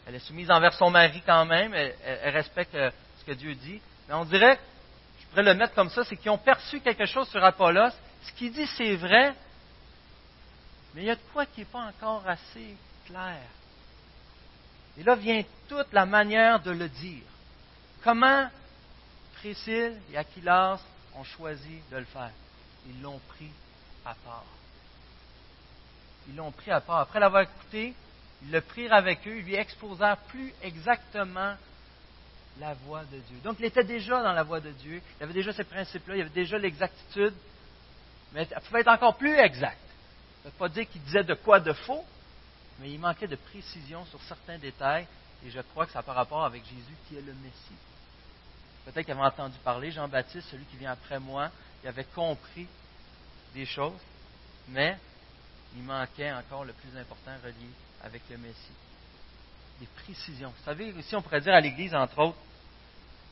[0.07, 2.89] elle est soumise envers son mari quand même, elle, respecte euh,
[3.19, 3.79] ce que Dieu dit.
[4.07, 4.59] Mais on dirait,
[5.19, 7.91] je pourrais le mettre comme ça, c'est qu'ils ont perçu quelque chose sur Apollos.
[8.23, 9.35] Ce qu'il dit, c'est vrai,
[10.93, 13.41] mais il y a de quoi qui n'est pas encore assez clair.
[14.97, 17.23] Et là vient toute la manière de le dire.
[18.03, 18.49] Comment
[19.35, 20.79] Priscille et Aquilas
[21.15, 22.31] ont choisi de le faire?
[22.87, 23.51] Ils l'ont pris
[24.05, 24.45] à part.
[26.27, 27.01] Ils l'ont pris à part.
[27.01, 27.93] Après l'avoir écouté,
[28.43, 31.55] ils le prirent avec eux, ils lui exposèrent plus exactement
[32.59, 33.37] la voix de Dieu.
[33.43, 36.21] Donc il était déjà dans la voix de Dieu, il avait déjà ces principes-là, il
[36.21, 37.33] avait déjà l'exactitude,
[38.33, 39.77] mais elle pouvait être encore plus exact.
[40.41, 42.03] Ça ne veut pas dire qu'il disait de quoi de faux,
[42.79, 45.07] mais il manquait de précision sur certains détails,
[45.45, 47.75] et je crois que ça a par rapport avec Jésus qui est le Messie.
[48.85, 51.49] Peut-être qu'il avait entendu parler, Jean-Baptiste, celui qui vient après moi,
[51.83, 52.67] il avait compris
[53.53, 53.99] des choses,
[54.69, 54.97] mais
[55.75, 57.69] il manquait encore le plus important relié
[58.03, 58.73] avec le Messie.
[59.79, 60.49] Des précisions.
[60.49, 62.37] Vous savez, ici on pourrait dire à l'Église, entre autres,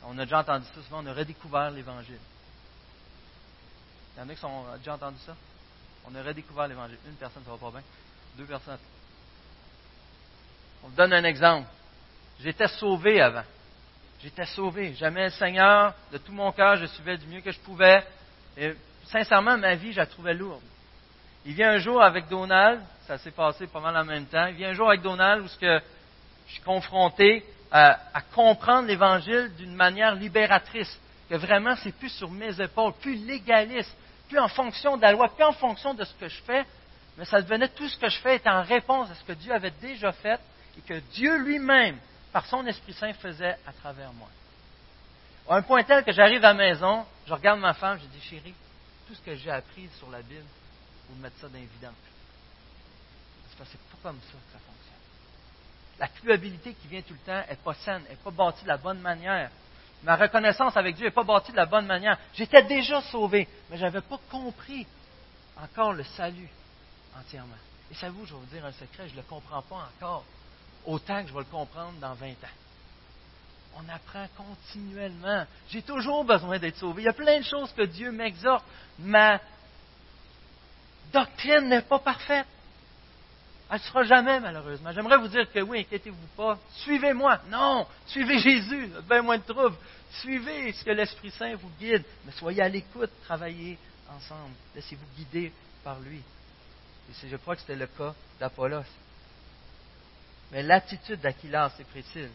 [0.03, 2.19] on a déjà entendu ça souvent, on a redécouvert l'Évangile.
[4.15, 5.35] Il y en a qui ont déjà entendu ça?
[6.05, 6.97] On a redécouvert l'Évangile.
[7.07, 7.83] Une personne, ça va pas bien.
[8.37, 8.79] Deux personnes.
[10.83, 11.67] On donne un exemple.
[12.39, 13.43] J'étais sauvé avant.
[14.21, 14.93] J'étais sauvé.
[14.97, 16.75] J'aimais le Seigneur de tout mon cœur.
[16.75, 18.03] Je suivais du mieux que je pouvais.
[18.57, 18.73] Et
[19.05, 20.61] sincèrement, ma vie, je la trouvais lourde.
[21.45, 24.47] Il vient un jour avec Donald, ça s'est passé pas mal même temps.
[24.47, 25.79] Il vient un jour avec Donald où je
[26.47, 30.99] suis confronté à, à comprendre l'Évangile d'une manière libératrice.
[31.29, 33.95] Que vraiment, c'est plus sur mes épaules, plus légaliste,
[34.27, 36.65] plus en fonction de la loi, plus en fonction de ce que je fais,
[37.17, 39.53] mais ça devenait tout ce que je fais est en réponse à ce que Dieu
[39.53, 40.39] avait déjà fait
[40.77, 41.97] et que Dieu lui-même
[42.31, 44.29] par son Esprit Saint faisait à travers moi.
[45.49, 48.21] À un point tel que j'arrive à la maison, je regarde ma femme, je dis
[48.21, 48.53] chérie,
[49.07, 50.45] tout ce que j'ai appris sur la Bible,
[51.09, 51.57] vous mettre ça dans
[53.59, 54.95] parce que c'est pas comme ça que ça fonctionne.
[55.99, 58.77] La culpabilité qui vient tout le temps n'est pas saine, n'est pas bâtie de la
[58.77, 59.49] bonne manière.
[60.03, 62.17] Ma reconnaissance avec Dieu n'est pas bâtie de la bonne manière.
[62.33, 64.87] J'étais déjà sauvé, mais je n'avais pas compris
[65.57, 66.49] encore le salut
[67.17, 67.57] entièrement.
[67.91, 70.23] Et ça vous, je vais vous dire un secret, je ne le comprends pas encore
[70.85, 72.57] autant que je vais le comprendre dans 20 ans.
[73.75, 75.45] On apprend continuellement.
[75.69, 77.03] J'ai toujours besoin d'être sauvé.
[77.03, 78.65] Il y a plein de choses que Dieu m'exhorte.
[78.99, 79.39] Ma
[81.13, 82.47] doctrine n'est pas parfaite.
[83.71, 84.91] Elle ne sera jamais, malheureusement.
[84.91, 86.57] J'aimerais vous dire que oui, inquiétez-vous pas.
[86.77, 87.39] Suivez-moi.
[87.49, 88.89] Non, suivez Jésus.
[89.07, 89.77] Bien moins de troubles.
[90.21, 92.03] Suivez ce que l'Esprit Saint vous guide.
[92.25, 93.11] Mais soyez à l'écoute.
[93.25, 93.77] Travaillez
[94.09, 94.55] ensemble.
[94.73, 96.21] Laissez-vous guider par lui.
[97.23, 98.83] Et je crois que c'était le cas d'Apollos.
[100.51, 102.31] Mais l'attitude d'Aquilas et Priscille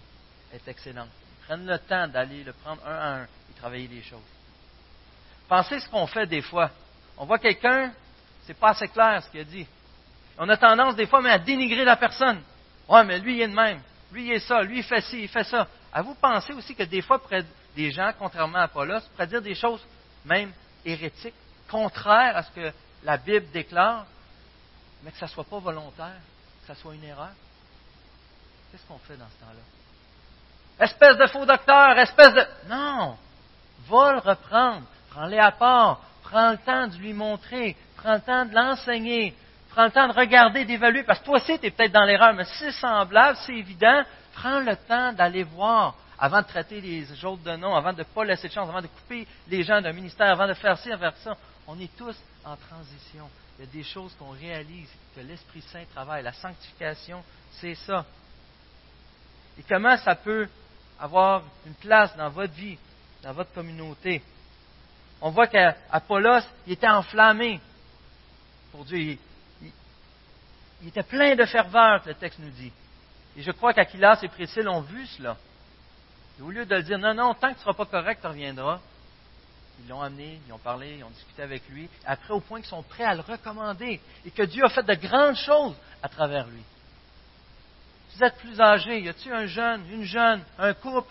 [0.53, 1.09] est excellente.
[1.41, 4.21] Ils prennent le temps d'aller le prendre un à un et travailler les choses.
[5.49, 6.71] Pensez ce qu'on fait des fois.
[7.17, 7.93] On voit quelqu'un,
[8.47, 9.67] c'est pas assez clair ce qu'il a dit.
[10.39, 12.41] On a tendance des fois même à dénigrer la personne.
[12.89, 13.81] Ouais, mais lui il est de même.
[14.13, 14.63] Lui il est ça.
[14.63, 15.69] Lui il fait ci, il fait ça.
[15.93, 17.21] À vous penser aussi que des fois,
[17.77, 19.81] des gens, contrairement à Apollos, pourraient dire des choses
[20.25, 20.53] même
[20.85, 21.35] hérétiques,
[21.69, 22.73] contraires à ce que
[23.05, 24.07] la Bible déclare,
[25.03, 26.17] mais que ça ne soit pas volontaire,
[26.63, 27.31] que ça soit une erreur.
[28.75, 30.85] Qu'est-ce qu'on fait dans ce temps-là?
[30.85, 32.45] Espèce de faux docteur, espèce de...
[32.69, 33.17] Non!
[33.87, 34.83] Va le reprendre.
[35.11, 36.01] Prends-les à part.
[36.25, 37.77] Prends le temps de lui montrer.
[37.97, 39.33] Prends le temps de l'enseigner.
[39.71, 41.05] Prends le temps de regarder, d'évaluer.
[41.05, 44.03] Parce que toi aussi, tu es peut-être dans l'erreur, mais si c'est semblable, c'est évident.
[44.33, 48.03] Prends le temps d'aller voir avant de traiter les autres de nom, avant de ne
[48.03, 50.91] pas laisser de chance, avant de couper les gens d'un ministère, avant de faire ci,
[50.91, 51.37] avant de faire ça.
[51.69, 53.31] On est tous en transition.
[53.57, 56.25] Il y a des choses qu'on réalise, que l'Esprit Saint travaille.
[56.25, 58.05] La sanctification, c'est ça.
[59.59, 60.49] Et comment ça peut
[60.99, 62.79] avoir une place dans votre vie,
[63.23, 64.23] dans votre communauté?
[65.21, 67.61] On voit qu'Apollos, il était enflammé
[68.73, 69.17] pour Dieu.
[70.83, 72.73] Il, était plein de ferveur, le texte nous dit.
[73.37, 75.37] Et je crois qu'Aquilas et Priscille ont vu cela.
[76.39, 78.21] Et au lieu de le dire, non, non, tant que tu ne seras pas correct,
[78.21, 78.81] tu reviendras,
[79.81, 82.69] ils l'ont amené, ils ont parlé, ils ont discuté avec lui, après au point qu'ils
[82.69, 86.47] sont prêts à le recommander et que Dieu a fait de grandes choses à travers
[86.49, 86.63] lui
[88.17, 91.11] vous êtes plus âgé, y a-t-il un jeune, une jeune, un couple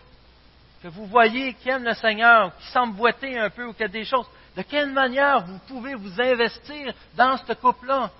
[0.82, 3.88] que vous voyez qui aime le Seigneur, qui semble boiter un peu ou qui a
[3.88, 8.12] des choses, de quelle manière vous pouvez vous investir dans ce couple-là,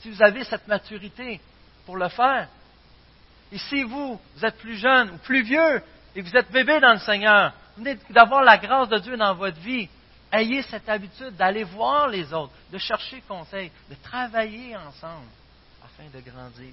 [0.00, 1.40] si vous avez cette maturité
[1.86, 2.48] pour le faire?
[3.52, 5.82] Et si vous, vous êtes plus jeune ou plus vieux
[6.14, 9.34] et vous êtes bébé dans le Seigneur, vous venez d'avoir la grâce de Dieu dans
[9.34, 9.88] votre vie,
[10.32, 15.26] ayez cette habitude d'aller voir les autres, de chercher conseil, de travailler ensemble
[15.84, 16.72] afin de grandir.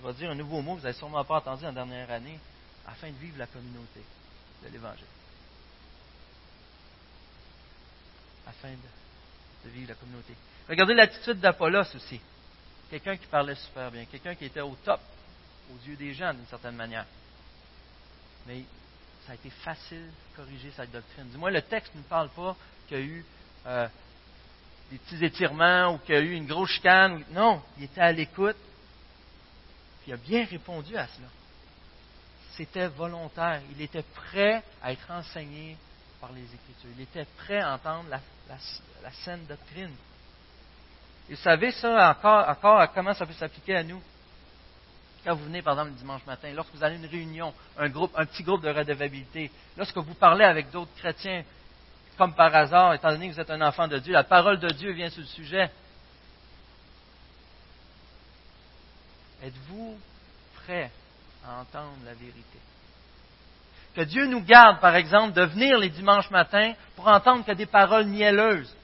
[0.00, 2.38] Ça va dire un nouveau mot que vous n'avez sûrement pas entendu en dernière année,
[2.86, 4.00] afin de vivre la communauté
[4.64, 5.04] de l'Évangile.
[8.46, 10.32] Afin de, vivre la communauté.
[10.68, 12.18] Regardez l'attitude d'Apollos aussi.
[12.88, 15.00] Quelqu'un qui parlait super bien, quelqu'un qui était au top
[15.70, 17.04] aux yeux des gens d'une certaine manière.
[18.46, 18.64] Mais
[19.26, 21.28] ça a été facile de corriger cette doctrine.
[21.28, 22.56] Du moins, le texte ne parle pas
[22.88, 23.24] qu'il y a eu
[23.66, 23.88] euh,
[24.90, 27.22] des petits étirements ou qu'il y a eu une grosse chicane.
[27.32, 28.56] Non, il était à l'écoute.
[30.10, 31.28] Il a bien répondu à cela.
[32.56, 33.62] C'était volontaire.
[33.70, 35.76] Il était prêt à être enseigné
[36.20, 36.90] par les Écritures.
[36.96, 38.18] Il était prêt à entendre la,
[39.04, 39.94] la saine doctrine.
[41.28, 44.02] Et vous savez ça encore, encore comment ça peut s'appliquer à nous?
[45.22, 47.88] Quand vous venez, par exemple, le dimanche matin, lorsque vous allez à une réunion, un,
[47.88, 51.44] groupe, un petit groupe de redevabilité, lorsque vous parlez avec d'autres chrétiens,
[52.18, 54.70] comme par hasard, étant donné que vous êtes un enfant de Dieu, la parole de
[54.70, 55.70] Dieu vient sur le sujet.
[59.42, 59.98] Êtes-vous
[60.64, 60.90] prêt
[61.46, 62.58] à entendre la vérité?
[63.94, 67.66] Que Dieu nous garde, par exemple, de venir les dimanches matins pour entendre que des
[67.66, 68.74] paroles mielleuses.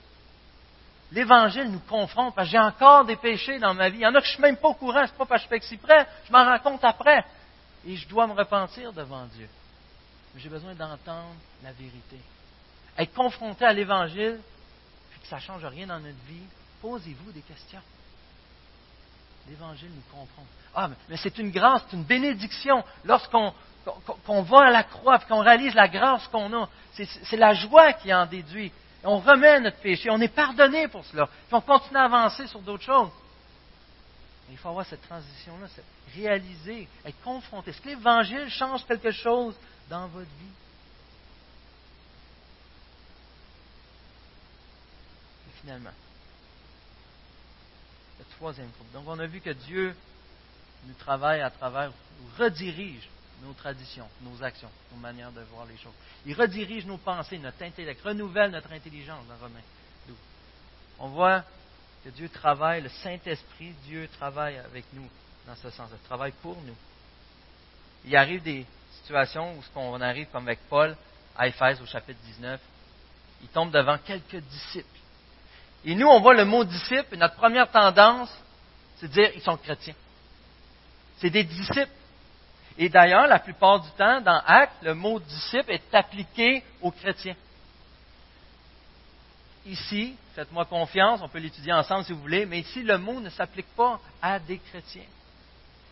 [1.13, 3.99] L'Évangile nous confronte parce que j'ai encore des péchés dans ma vie.
[3.99, 5.27] Il y en a que je ne suis même pas au courant, ce n'est pas
[5.27, 7.25] parce que je suis près, je m'en rends compte après.
[7.87, 9.49] Et je dois me repentir devant Dieu.
[10.35, 12.19] Mais j'ai besoin d'entendre la vérité.
[12.99, 14.41] Être confronté à l'Évangile,
[15.11, 16.43] puis que ça ne change rien dans notre vie,
[16.83, 17.83] posez-vous des questions.
[19.49, 20.47] L'Évangile nous confronte.
[20.75, 23.53] Ah, mais c'est une grâce, c'est une bénédiction lorsqu'on
[24.43, 26.69] va à la croix qu'on réalise la grâce qu'on a.
[26.93, 28.73] C'est la joie qui en déduit
[29.07, 32.61] on remet notre péché, on est pardonné pour cela, puis on continue à avancer sur
[32.61, 33.11] d'autres choses.
[34.49, 35.67] Mais il faut avoir cette transition-là,
[36.15, 37.71] réaliser, être confronté.
[37.71, 39.55] Est-ce que l'Évangile change quelque chose
[39.89, 40.55] dans votre vie?
[45.49, 46.06] Et finalement, le
[48.41, 49.95] Donc, on a vu que Dieu
[50.85, 53.09] nous travaille à travers, nous redirige
[53.43, 55.93] nos traditions, nos actions, nos manières de voir les choses.
[56.25, 59.61] Il redirige nos pensées, notre intellect, renouvelle notre intelligence dans Romains
[60.99, 61.45] On voit
[62.05, 65.09] que Dieu travaille, le Saint-Esprit, Dieu travaille avec nous
[65.47, 66.77] dans ce sens, il travaille pour nous.
[68.05, 68.67] Il arrive des
[69.01, 70.97] situations où on arrive comme avec Paul
[71.37, 72.61] à Éphèse au chapitre 19,
[73.43, 74.96] il tombe devant quelques disciples.
[75.87, 78.29] Et nous, on voit le mot disciple, et notre première tendance,
[78.97, 79.95] c'est de dire ils sont chrétiens.
[81.19, 81.89] C'est des disciples.
[82.77, 87.37] Et d'ailleurs, la plupart du temps, dans Actes, le mot disciple est appliqué aux chrétiens.
[89.65, 93.31] Ici, faites-moi confiance, on peut l'étudier ensemble si vous voulez, mais ici, le mot ne
[93.31, 95.07] s'applique pas à des chrétiens.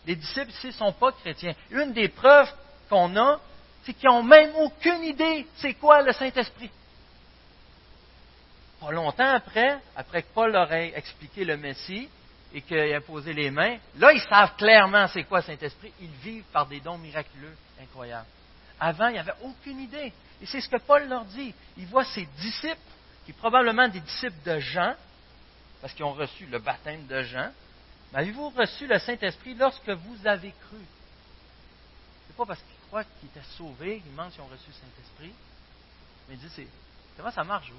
[0.05, 1.55] Les disciples ici ne sont pas chrétiens.
[1.71, 2.53] Une des preuves
[2.89, 3.39] qu'on a,
[3.83, 6.69] c'est qu'ils n'ont même aucune idée c'est quoi le Saint-Esprit.
[8.91, 12.09] Longtemps après, après que Paul leur ait expliqué le Messie,
[12.55, 15.91] et qu'il a posé les mains, là, ils savent clairement c'est quoi Saint-Esprit.
[15.99, 18.27] Ils vivent par des dons miraculeux incroyables.
[18.79, 20.13] Avant, il n'y avait aucune idée.
[20.41, 21.53] Et c'est ce que Paul leur dit.
[21.77, 22.77] Il voit ses disciples,
[23.25, 24.95] qui sont probablement des disciples de Jean,
[25.81, 27.51] parce qu'ils ont reçu le baptême de Jean.
[28.13, 30.77] Mais avez-vous reçu le Saint-Esprit lorsque vous avez cru?
[30.77, 34.73] Ce n'est pas parce qu'ils croient qu'ils étaient sauvés, ils demandent s'ils ont reçu le
[34.73, 35.33] Saint-Esprit.
[36.29, 36.67] Mais il dit,
[37.17, 37.71] comment ça marche?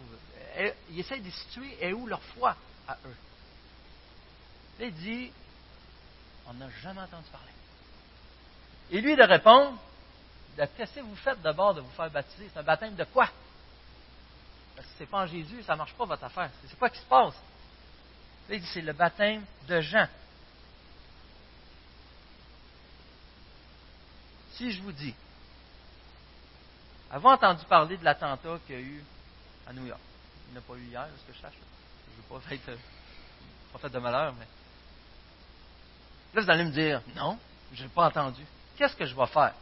[0.91, 2.57] Ils essayent de situer et où leur foi
[2.89, 3.17] à eux
[4.81, 5.33] il dit,
[6.47, 7.53] on n'a jamais entendu parler.
[8.91, 9.79] Et lui de répondre,
[10.57, 12.49] qu'est-ce que vous faites d'abord de vous faire baptiser?
[12.53, 13.29] C'est un baptême de quoi?
[14.75, 16.51] Parce que ce n'est pas en Jésus, ça ne marche pas votre affaire.
[16.67, 17.35] C'est quoi qui se passe?
[18.49, 20.07] il dit, c'est le baptême de Jean.
[24.53, 25.15] Si je vous dis,
[27.11, 29.05] avez-vous entendu parler de l'attentat qu'il y a eu
[29.69, 30.01] à New York?
[30.49, 31.55] Il n'y a pas eu hier, est-ce que je sache?
[31.55, 32.79] Je ne veux pas être,
[33.73, 34.47] pas fait de malheur, mais
[36.37, 37.39] Là, vous allez me dire, non,
[37.73, 38.43] je n'ai pas entendu.
[38.77, 39.55] Qu'est-ce que je vais faire?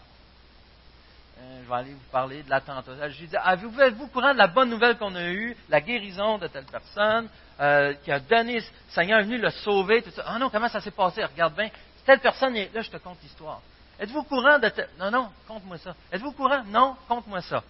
[1.38, 3.10] Euh, je vais aller vous parler de l'attentat.
[3.10, 6.38] Je lui dis, avez-vous êtes-vous courant de la bonne nouvelle qu'on a eue, la guérison
[6.38, 7.28] de telle personne,
[7.60, 10.24] euh, qui a donné, le Seigneur est venu le sauver, tout ça.
[10.26, 11.24] Ah non, comment ça s'est passé?
[11.24, 11.70] Regarde bien.
[12.04, 13.60] Telle personne est là, je te conte l'histoire.
[14.00, 14.88] Êtes-vous courant de tel...
[14.98, 15.94] Non, non, conte-moi ça.
[16.10, 16.64] Êtes-vous courant?
[16.64, 17.62] Non, conte-moi ça.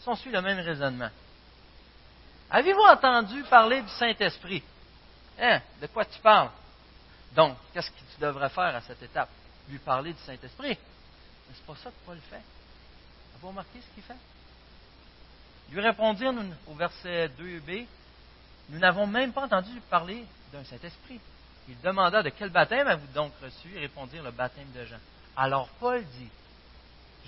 [0.00, 1.10] Si on suit le même raisonnement.
[2.50, 4.62] Avez-vous entendu parler du Saint-Esprit?
[5.38, 5.60] Hein?
[5.80, 6.50] De quoi tu parles?
[7.34, 9.28] Donc, qu'est-ce que tu devrais faire à cette étape?
[9.68, 10.68] Lui parler du Saint-Esprit.
[10.68, 12.36] Mais ce n'est pas ça que Paul fait.
[12.36, 14.16] Avez-vous remarqué ce qu'il fait?
[15.70, 16.26] Lui répondit
[16.66, 17.86] au verset 2b
[18.68, 21.20] Nous n'avons même pas entendu parler d'un Saint-Esprit.
[21.68, 23.74] Il demanda de quel baptême avez-vous donc reçu?
[23.74, 24.98] Et répondirent le baptême de Jean.
[25.36, 26.28] Alors Paul dit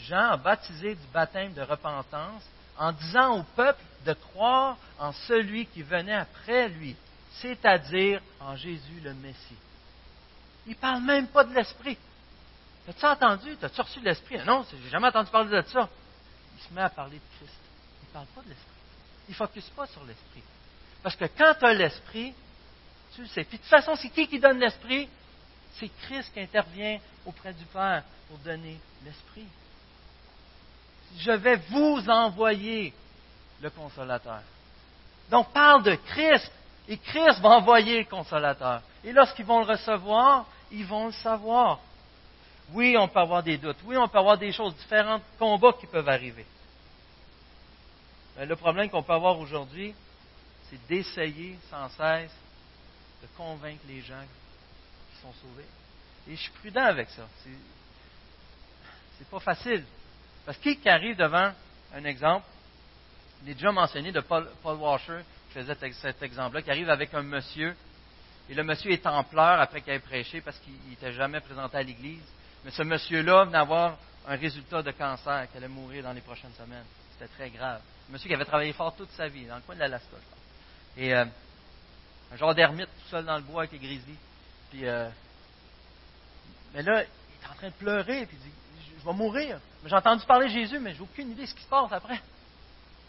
[0.05, 2.43] Jean a baptisé du baptême de repentance
[2.79, 6.97] en disant au peuple de croire en celui qui venait après lui,
[7.41, 9.57] c'est-à-dire en Jésus le Messie.
[10.67, 11.99] Il ne parle même pas de l'Esprit.
[12.89, 13.57] As-tu entendu?
[13.63, 14.39] As-tu reçu l'Esprit?
[14.45, 15.89] Non, j'ai jamais entendu parler de ça.
[16.57, 17.59] Il se met à parler de Christ.
[18.03, 18.71] Il ne parle pas de l'Esprit.
[19.29, 20.43] Il ne focus pas sur l'Esprit.
[21.03, 22.35] Parce que quand tu as l'Esprit,
[23.15, 23.45] tu le sais.
[23.45, 25.09] Puis de toute façon, c'est qui qui donne l'Esprit?
[25.75, 29.47] C'est Christ qui intervient auprès du Père pour donner l'Esprit.
[31.19, 32.93] Je vais vous envoyer
[33.61, 34.41] le consolateur.
[35.31, 36.53] Donc parle de Christ,
[36.89, 38.83] et Christ va envoyer le consolateur.
[39.03, 41.81] Et lorsqu'ils vont le recevoir, ils vont le savoir.
[42.73, 43.79] Oui, on peut avoir des doutes.
[43.85, 46.45] Oui, on peut avoir des choses différentes, combats qui peuvent arriver.
[48.39, 49.95] Le problème qu'on peut avoir aujourd'hui,
[50.69, 52.33] c'est d'essayer sans cesse
[53.23, 54.25] de convaincre les gens
[55.11, 55.67] qui sont sauvés.
[56.29, 57.23] Et je suis prudent avec ça.
[59.19, 59.85] C'est pas facile.
[60.47, 61.53] Parce que qui arrive devant
[61.93, 62.47] un exemple,
[63.43, 67.23] il est déjà mentionné de Paul, Washer, qui faisait cet exemple-là, qui arrive avec un
[67.23, 67.75] monsieur,
[68.49, 71.77] et le monsieur est en pleurs après qu'il ait prêché parce qu'il n'était jamais présenté
[71.79, 72.23] à l'Église.
[72.65, 73.97] Mais ce monsieur-là venait avoir
[74.29, 76.85] un résultat de cancer, qui allait mourir dans les prochaines semaines.
[77.13, 77.81] C'était très grave.
[78.09, 80.17] Un monsieur qui avait travaillé fort toute sa vie, dans le coin de l'Alaska, je
[80.17, 80.97] pense.
[80.97, 81.25] Et euh,
[82.33, 84.19] un genre d'ermite tout seul dans le bois avec les grizzlies.
[84.71, 85.09] Puis, euh,
[86.73, 88.57] mais là, il est en train de pleurer, puis il dit
[89.07, 89.61] vais mourir.
[89.85, 92.21] J'ai entendu parler de Jésus, mais j'ai aucune idée de ce qui se passe après.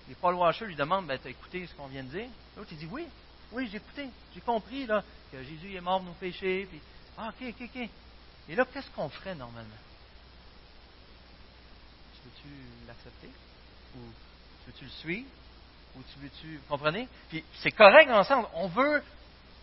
[0.10, 2.30] Et Paul Washer lui demande ben, Tu as écouté ce qu'on vient de dire?
[2.56, 3.06] L'autre, il dit Oui,
[3.52, 4.10] oui, j'ai écouté.
[4.34, 6.68] J'ai compris là, que Jésus est mort pour nos péchés.
[6.70, 6.82] Puis,
[7.18, 7.90] ah, ok, ok, ok.
[8.50, 9.70] Et là, qu'est-ce qu'on ferait normalement?
[12.16, 13.30] Tu veux-tu l'accepter?
[13.96, 14.00] Ou
[14.68, 15.28] veux-tu le suivre?
[15.98, 16.58] Ou tu veux-tu.
[16.58, 17.08] Vous comprenez?
[17.30, 18.48] Puis c'est correct ensemble.
[18.54, 19.04] On veut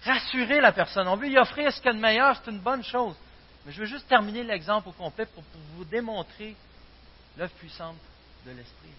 [0.05, 1.09] rassurer la personne.
[1.09, 2.37] On veut lui offrir ce qu'il y a de meilleur.
[2.37, 3.15] C'est une bonne chose.
[3.65, 5.43] Mais je veux juste terminer l'exemple au complet pour,
[5.77, 6.55] vous démontrer
[7.37, 7.97] l'œuvre puissante
[8.47, 8.91] de l'Esprit.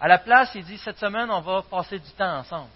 [0.00, 2.70] À la place, il dit cette semaine, on va passer du temps ensemble.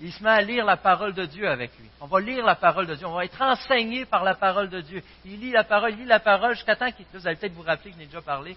[0.00, 1.88] Il se met à lire la parole de Dieu avec lui.
[2.00, 3.06] On va lire la parole de Dieu.
[3.06, 5.02] On va être enseigné par la parole de Dieu.
[5.26, 7.04] Il lit la parole, il lit la parole jusqu'à temps qu'il.
[7.12, 8.56] Vous allez peut-être vous rappeler qu'il a déjà parlé.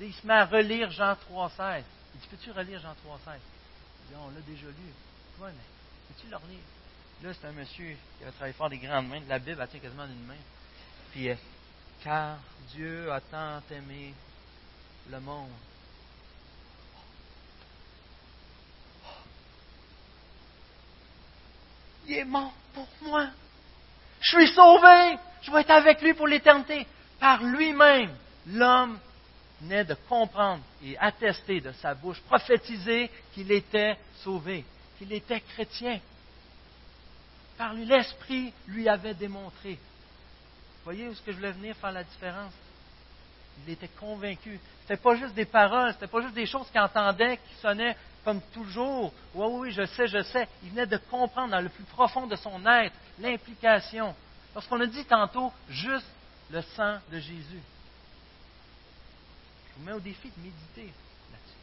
[0.00, 1.82] Il se met à relire Jean 3,16.
[2.14, 3.38] Il dit Peux-tu relire Jean 3,16
[4.06, 4.92] Il dit On l'a déjà lu.
[5.40, 6.60] Oui, mais peux-tu le relire?
[7.22, 9.20] Là, c'est un monsieur qui a travaillé fort des grandes mains.
[9.28, 10.34] La Bible, elle tient quasiment d'une main.
[11.12, 11.34] Puis, euh,
[12.02, 12.38] car
[12.74, 14.12] Dieu a tant aimé
[15.10, 15.50] le monde.
[22.06, 23.28] Il est mort pour moi.
[24.20, 25.16] Je suis sauvé.
[25.42, 26.86] Je vais être avec lui pour l'éternité.
[27.18, 28.14] Par lui-même,
[28.48, 28.98] l'homme
[29.60, 34.64] venait de comprendre et attester de sa bouche, prophétiser qu'il était sauvé,
[34.98, 36.00] qu'il était chrétien
[37.56, 39.78] par l'Esprit lui avait démontré.
[40.84, 42.52] Voyez où est-ce que je voulais venir faire la différence?
[43.66, 44.58] Il était convaincu.
[44.86, 47.54] Ce n'était pas juste des paroles, ce n'était pas juste des choses qu'il entendait, qui
[47.60, 49.12] sonnaient comme toujours.
[49.34, 50.48] Oui, oui, je sais, je sais.
[50.62, 54.14] Il venait de comprendre dans le plus profond de son être l'implication.
[54.54, 56.06] Lorsqu'on a dit tantôt juste
[56.50, 57.62] le sang de Jésus.
[59.68, 60.92] Je vous mets au défi de méditer
[61.32, 61.58] là-dessus.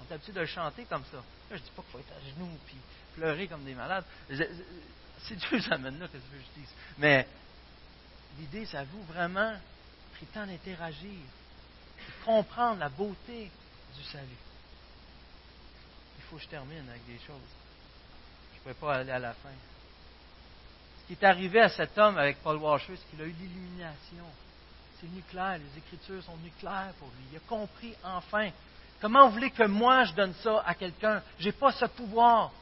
[0.00, 1.22] On est habitué de le chanter comme ça.
[1.50, 2.76] Là, je dis pas qu'il faut être à genoux puis
[3.14, 4.04] pleurer comme des malades.
[4.28, 6.68] Si Dieu nous amène là, qu'est-ce que je dis?
[6.98, 7.26] Mais
[8.38, 9.54] l'idée, c'est à vous vraiment
[10.12, 11.18] pris le temps d'interagir,
[12.24, 13.50] comprendre la beauté
[13.96, 14.26] du salut.
[16.18, 17.50] Il faut que je termine avec des choses.
[18.52, 19.50] Je ne pourrais pas aller à la fin.
[21.00, 24.24] Ce qui est arrivé à cet homme avec Paul Washer, c'est qu'il a eu l'illumination.
[25.00, 27.24] C'est nucléaire, les Écritures sont nucléaires pour lui.
[27.32, 28.50] Il a compris enfin.
[29.00, 31.22] Comment vous voulez que moi je donne ça à quelqu'un?
[31.38, 32.52] Je n'ai pas ce pouvoir.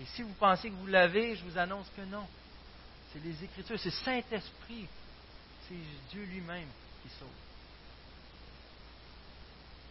[0.00, 2.26] Et si vous pensez que vous l'avez, je vous annonce que non.
[3.12, 4.86] C'est les Écritures, c'est Saint-Esprit,
[5.68, 5.74] c'est
[6.10, 6.68] Dieu lui-même
[7.02, 7.28] qui sauve.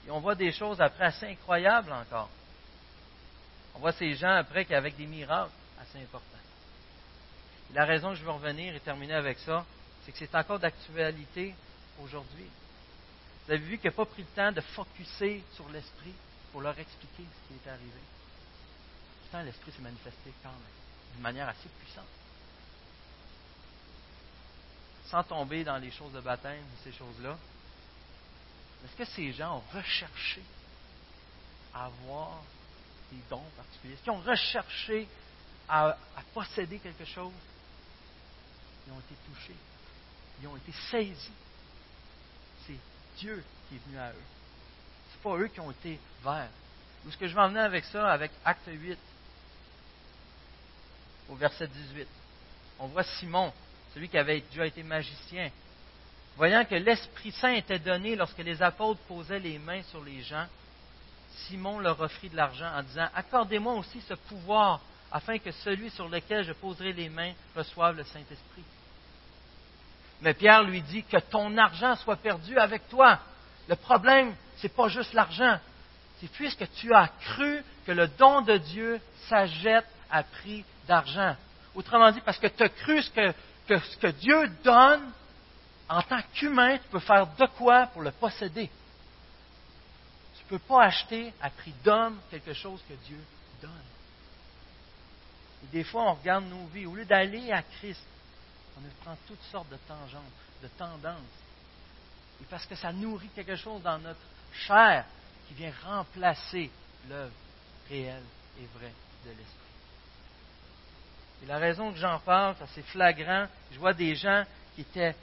[0.07, 2.29] Et on voit des choses après assez incroyables encore.
[3.73, 6.29] On voit ces gens après qui avec des miracles assez importants.
[7.73, 9.65] la raison que je veux revenir et terminer avec ça,
[10.05, 11.55] c'est que c'est encore d'actualité
[12.01, 12.47] aujourd'hui.
[13.45, 16.13] Vous avez vu qu'il n'a pas pris le temps de focuser sur l'esprit
[16.51, 18.01] pour leur expliquer ce qui est arrivé
[19.43, 22.05] l'Esprit s'est manifesté quand même, d'une manière assez puissante.
[25.07, 27.37] Sans tomber dans les choses de baptême ou ces choses-là,
[28.83, 30.41] est-ce que ces gens ont recherché
[31.73, 32.41] à avoir
[33.11, 33.93] des dons particuliers?
[33.93, 35.07] Est-ce qu'ils ont recherché
[35.67, 37.33] à, à, posséder quelque chose?
[38.87, 39.55] Ils ont été touchés.
[40.41, 41.31] Ils ont été saisis.
[43.17, 44.23] Dieu qui est venu à eux.
[45.11, 46.49] Ce n'est pas eux qui ont été vers.
[47.03, 48.97] Où est-ce que je vais emmener avec ça, avec Acte 8?
[51.29, 52.07] au verset 18.
[52.79, 53.51] On voit Simon,
[53.93, 55.49] celui qui avait déjà été magicien.
[56.37, 60.45] Voyant que l'Esprit Saint était donné lorsque les apôtres posaient les mains sur les gens,
[61.47, 66.09] Simon leur offrit de l'argent en disant Accordez-moi aussi ce pouvoir afin que celui sur
[66.09, 68.63] lequel je poserai les mains reçoive le Saint-Esprit.
[70.21, 73.19] Mais Pierre lui dit que ton argent soit perdu avec toi.
[73.67, 75.59] Le problème, ce n'est pas juste l'argent.
[76.19, 81.35] C'est puisque tu as cru que le don de Dieu s'achète à prix d'argent.
[81.73, 83.33] Autrement dit, parce que tu as cru que,
[83.67, 85.11] que ce que Dieu donne,
[85.89, 88.69] en tant qu'humain, tu peux faire de quoi pour le posséder.
[90.37, 93.19] Tu ne peux pas acheter à prix d'homme quelque chose que Dieu
[93.61, 93.71] donne.
[95.63, 96.85] Et des fois, on regarde nos vies.
[96.85, 98.01] Au lieu d'aller à Christ,
[98.77, 100.23] on prend toutes sortes de tangentes,
[100.61, 101.19] de tendances.
[102.41, 104.19] Et parce que ça nourrit quelque chose dans notre
[104.53, 105.05] chair
[105.47, 106.69] qui vient remplacer
[107.09, 107.33] l'œuvre
[107.89, 108.23] réelle
[108.59, 108.93] et vraie
[109.25, 109.65] de l'Esprit.
[111.43, 113.47] Et la raison que j'en parle, c'est flagrant.
[113.71, 114.43] Je vois des gens
[114.75, 115.15] qui étaient,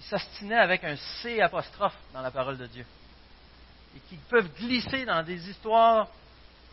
[0.00, 2.86] ils s'ostinaient avec un C apostrophe dans la parole de Dieu.
[3.96, 6.08] Et qui peuvent glisser dans des histoires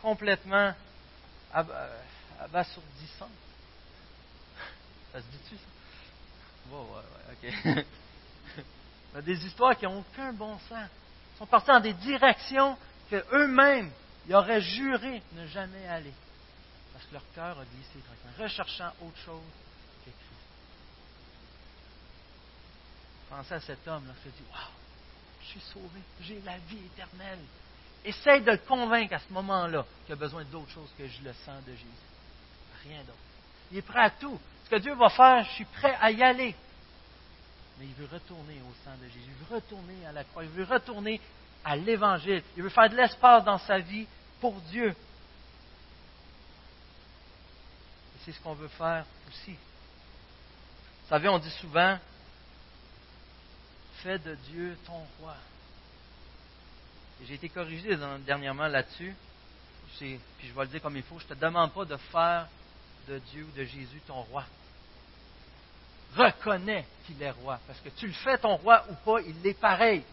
[0.00, 0.74] complètement
[2.40, 3.28] abasourdissantes.
[5.12, 6.76] Ça se dit-tu, ça?
[6.76, 7.86] ouais, ouais, ok.
[9.20, 10.88] des histoires qui n'ont aucun bon sens.
[11.34, 12.76] Ils sont partis dans des directions
[13.10, 13.90] qu'eux-mêmes,
[14.26, 16.12] ils auraient juré ne jamais aller.
[16.92, 19.42] Parce que leur cœur a glissé tranquillement, recherchant autre chose
[20.04, 20.42] que Christ.
[23.28, 24.62] Pensez à cet homme-là, se dit Waouh,
[25.42, 27.40] je suis sauvé, j'ai la vie éternelle.
[28.04, 31.62] Essaye de le convaincre à ce moment-là qu'il a besoin d'autre chose que le sens
[31.64, 31.86] de Jésus.
[32.84, 33.18] Rien d'autre.
[33.70, 34.40] Il est prêt à tout
[34.72, 36.54] que Dieu va faire, je suis prêt à y aller.
[37.78, 40.48] Mais il veut retourner au sang de Jésus, il veut retourner à la croix, il
[40.48, 41.20] veut retourner
[41.62, 44.06] à l'Évangile, il veut faire de l'espace dans sa vie
[44.40, 44.88] pour Dieu.
[48.14, 49.52] Et c'est ce qu'on veut faire aussi.
[49.52, 51.98] Vous savez, on dit souvent,
[53.96, 55.36] fais de Dieu ton roi.
[57.26, 59.14] j'ai été corrigé dernièrement là-dessus,
[59.98, 62.48] puis je vais le dire comme il faut, je ne te demande pas de faire
[63.06, 64.46] de Dieu ou de Jésus ton roi
[66.16, 67.58] reconnais qu'il est roi.
[67.66, 70.04] Parce que tu le fais ton roi ou pas, il est pareil.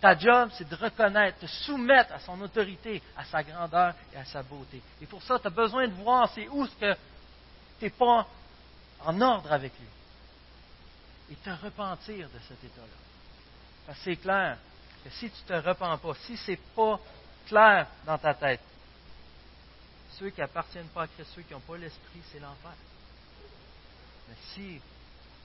[0.00, 4.24] Ta job, c'est de reconnaître, de soumettre à son autorité, à sa grandeur et à
[4.24, 4.82] sa beauté.
[5.00, 6.94] Et pour ça, tu as besoin de voir c'est où ce que
[7.78, 8.26] tu n'es pas
[9.00, 9.86] en ordre avec lui.
[11.30, 12.86] Et te repentir de cet état-là.
[13.86, 14.58] Parce que c'est clair
[15.04, 16.98] que si tu ne te repens pas, si ce n'est pas
[17.46, 18.60] clair dans ta tête,
[20.18, 22.72] ceux qui appartiennent pas à Christ, ceux qui n'ont pas l'esprit, c'est l'enfer.
[24.28, 24.80] Mais si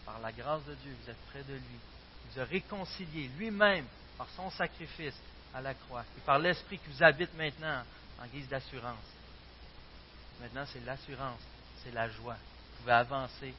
[0.07, 1.79] par la grâce de Dieu, vous êtes près de lui.
[2.25, 3.85] Il vous a réconcilié lui-même
[4.17, 5.19] par son sacrifice
[5.53, 7.83] à la croix et par l'Esprit qui vous habite maintenant
[8.19, 9.03] en guise d'assurance.
[10.39, 11.41] Maintenant, c'est l'assurance,
[11.83, 12.35] c'est la joie.
[12.35, 13.53] Vous pouvez avancer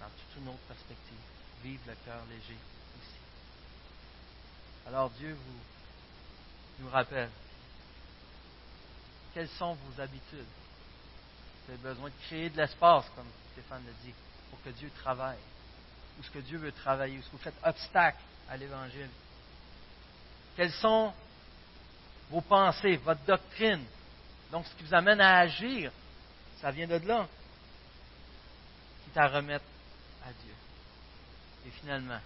[0.00, 1.18] dans toute une autre perspective,
[1.62, 2.58] vivre le cœur léger
[3.00, 3.18] ici.
[4.86, 7.30] Alors Dieu vous, nous rappelle
[9.32, 10.44] quelles sont vos habitudes?
[11.64, 14.14] Vous avez besoin de créer de l'espace, comme Stéphane l'a dit,
[14.50, 15.38] pour que Dieu travaille
[16.18, 19.10] où ce que Dieu veut travailler, où ce que vous faites obstacle à l'Évangile.
[20.56, 21.12] Quelles sont
[22.30, 23.84] vos pensées, votre doctrine?
[24.50, 25.90] Donc, ce qui vous amène à agir,
[26.60, 27.28] ça vient de là,
[29.02, 29.64] qui est à remettre
[30.24, 30.54] à Dieu.
[31.66, 32.20] Et finalement,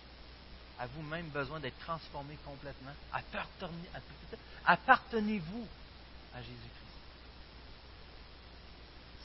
[0.78, 2.92] à vous-même besoin d'être transformé complètement?
[4.64, 5.66] Appartenez-vous
[6.34, 6.74] à Jésus-Christ.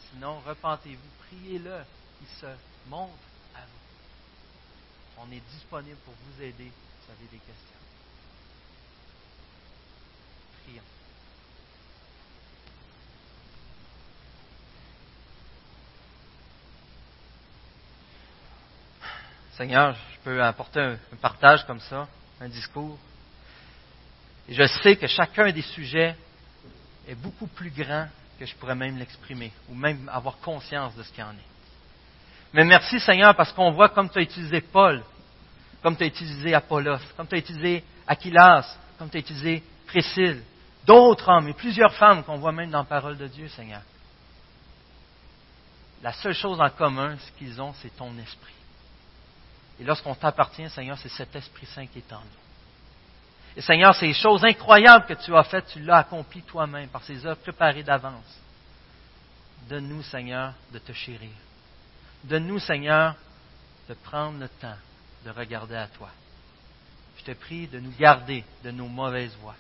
[0.09, 1.83] Sinon, repentez-vous, priez-le,
[2.21, 2.47] il se
[2.87, 3.13] montre
[5.17, 7.79] on est disponible pour vous aider si vous avez des questions.
[10.65, 10.81] Prions.
[19.57, 22.07] Seigneur, je peux apporter un, partage comme ça,
[22.41, 22.97] un discours.
[24.47, 26.15] Et je sais que chacun des sujets
[27.07, 28.07] est beaucoup plus grand
[28.39, 31.52] que je pourrais même l'exprimer, ou même avoir conscience de ce qu'il en est.
[32.53, 35.03] Mais merci Seigneur parce qu'on voit comme tu as utilisé Paul,
[35.81, 40.43] comme tu as utilisé Apollos, comme tu as utilisé Aquilas, comme tu as utilisé Priscille,
[40.85, 43.81] d'autres hommes et plusieurs femmes qu'on voit même dans la parole de Dieu, Seigneur.
[46.03, 48.53] La seule chose en commun, ce qu'ils ont, c'est ton esprit.
[49.79, 53.55] Et lorsqu'on t'appartient, Seigneur, c'est cet Esprit Saint qui est en nous.
[53.55, 57.25] Et Seigneur, ces choses incroyables que tu as faites, tu l'as accompli toi-même par ces
[57.25, 58.39] œuvres préparées d'avance.
[59.69, 61.31] Donne-nous, Seigneur, de te chérir.
[62.23, 63.15] Donne-nous, Seigneur,
[63.89, 64.77] de prendre le temps
[65.25, 66.09] de regarder à toi.
[67.17, 69.55] Je te prie de nous garder de nos mauvaises voies.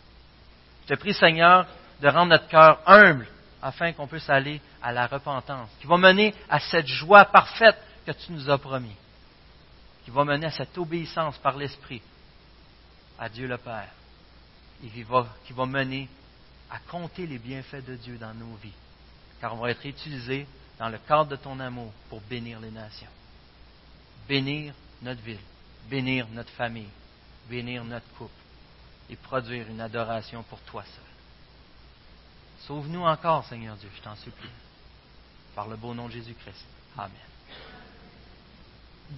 [0.83, 1.67] Je te prie, Seigneur,
[2.01, 3.27] de rendre notre cœur humble
[3.61, 8.11] afin qu'on puisse aller à la repentance, qui va mener à cette joie parfaite que
[8.11, 8.95] tu nous as promis,
[10.03, 12.01] qui va mener à cette obéissance par l'Esprit
[13.17, 13.89] à Dieu le Père,
[14.83, 16.09] et qui va, qui va mener
[16.69, 18.73] à compter les bienfaits de Dieu dans nos vies
[19.43, 20.47] car on va être utilisé
[20.79, 23.09] dans le cadre de ton amour pour bénir les nations.
[24.27, 25.39] Bénir notre ville,
[25.89, 26.89] bénir notre famille,
[27.49, 28.33] bénir notre couple
[29.09, 31.03] et produire une adoration pour toi seul.
[32.67, 34.49] Sauve-nous encore, Seigneur Dieu, je t'en supplie.
[35.55, 36.65] Par le beau nom de Jésus-Christ.
[36.97, 37.32] Amen.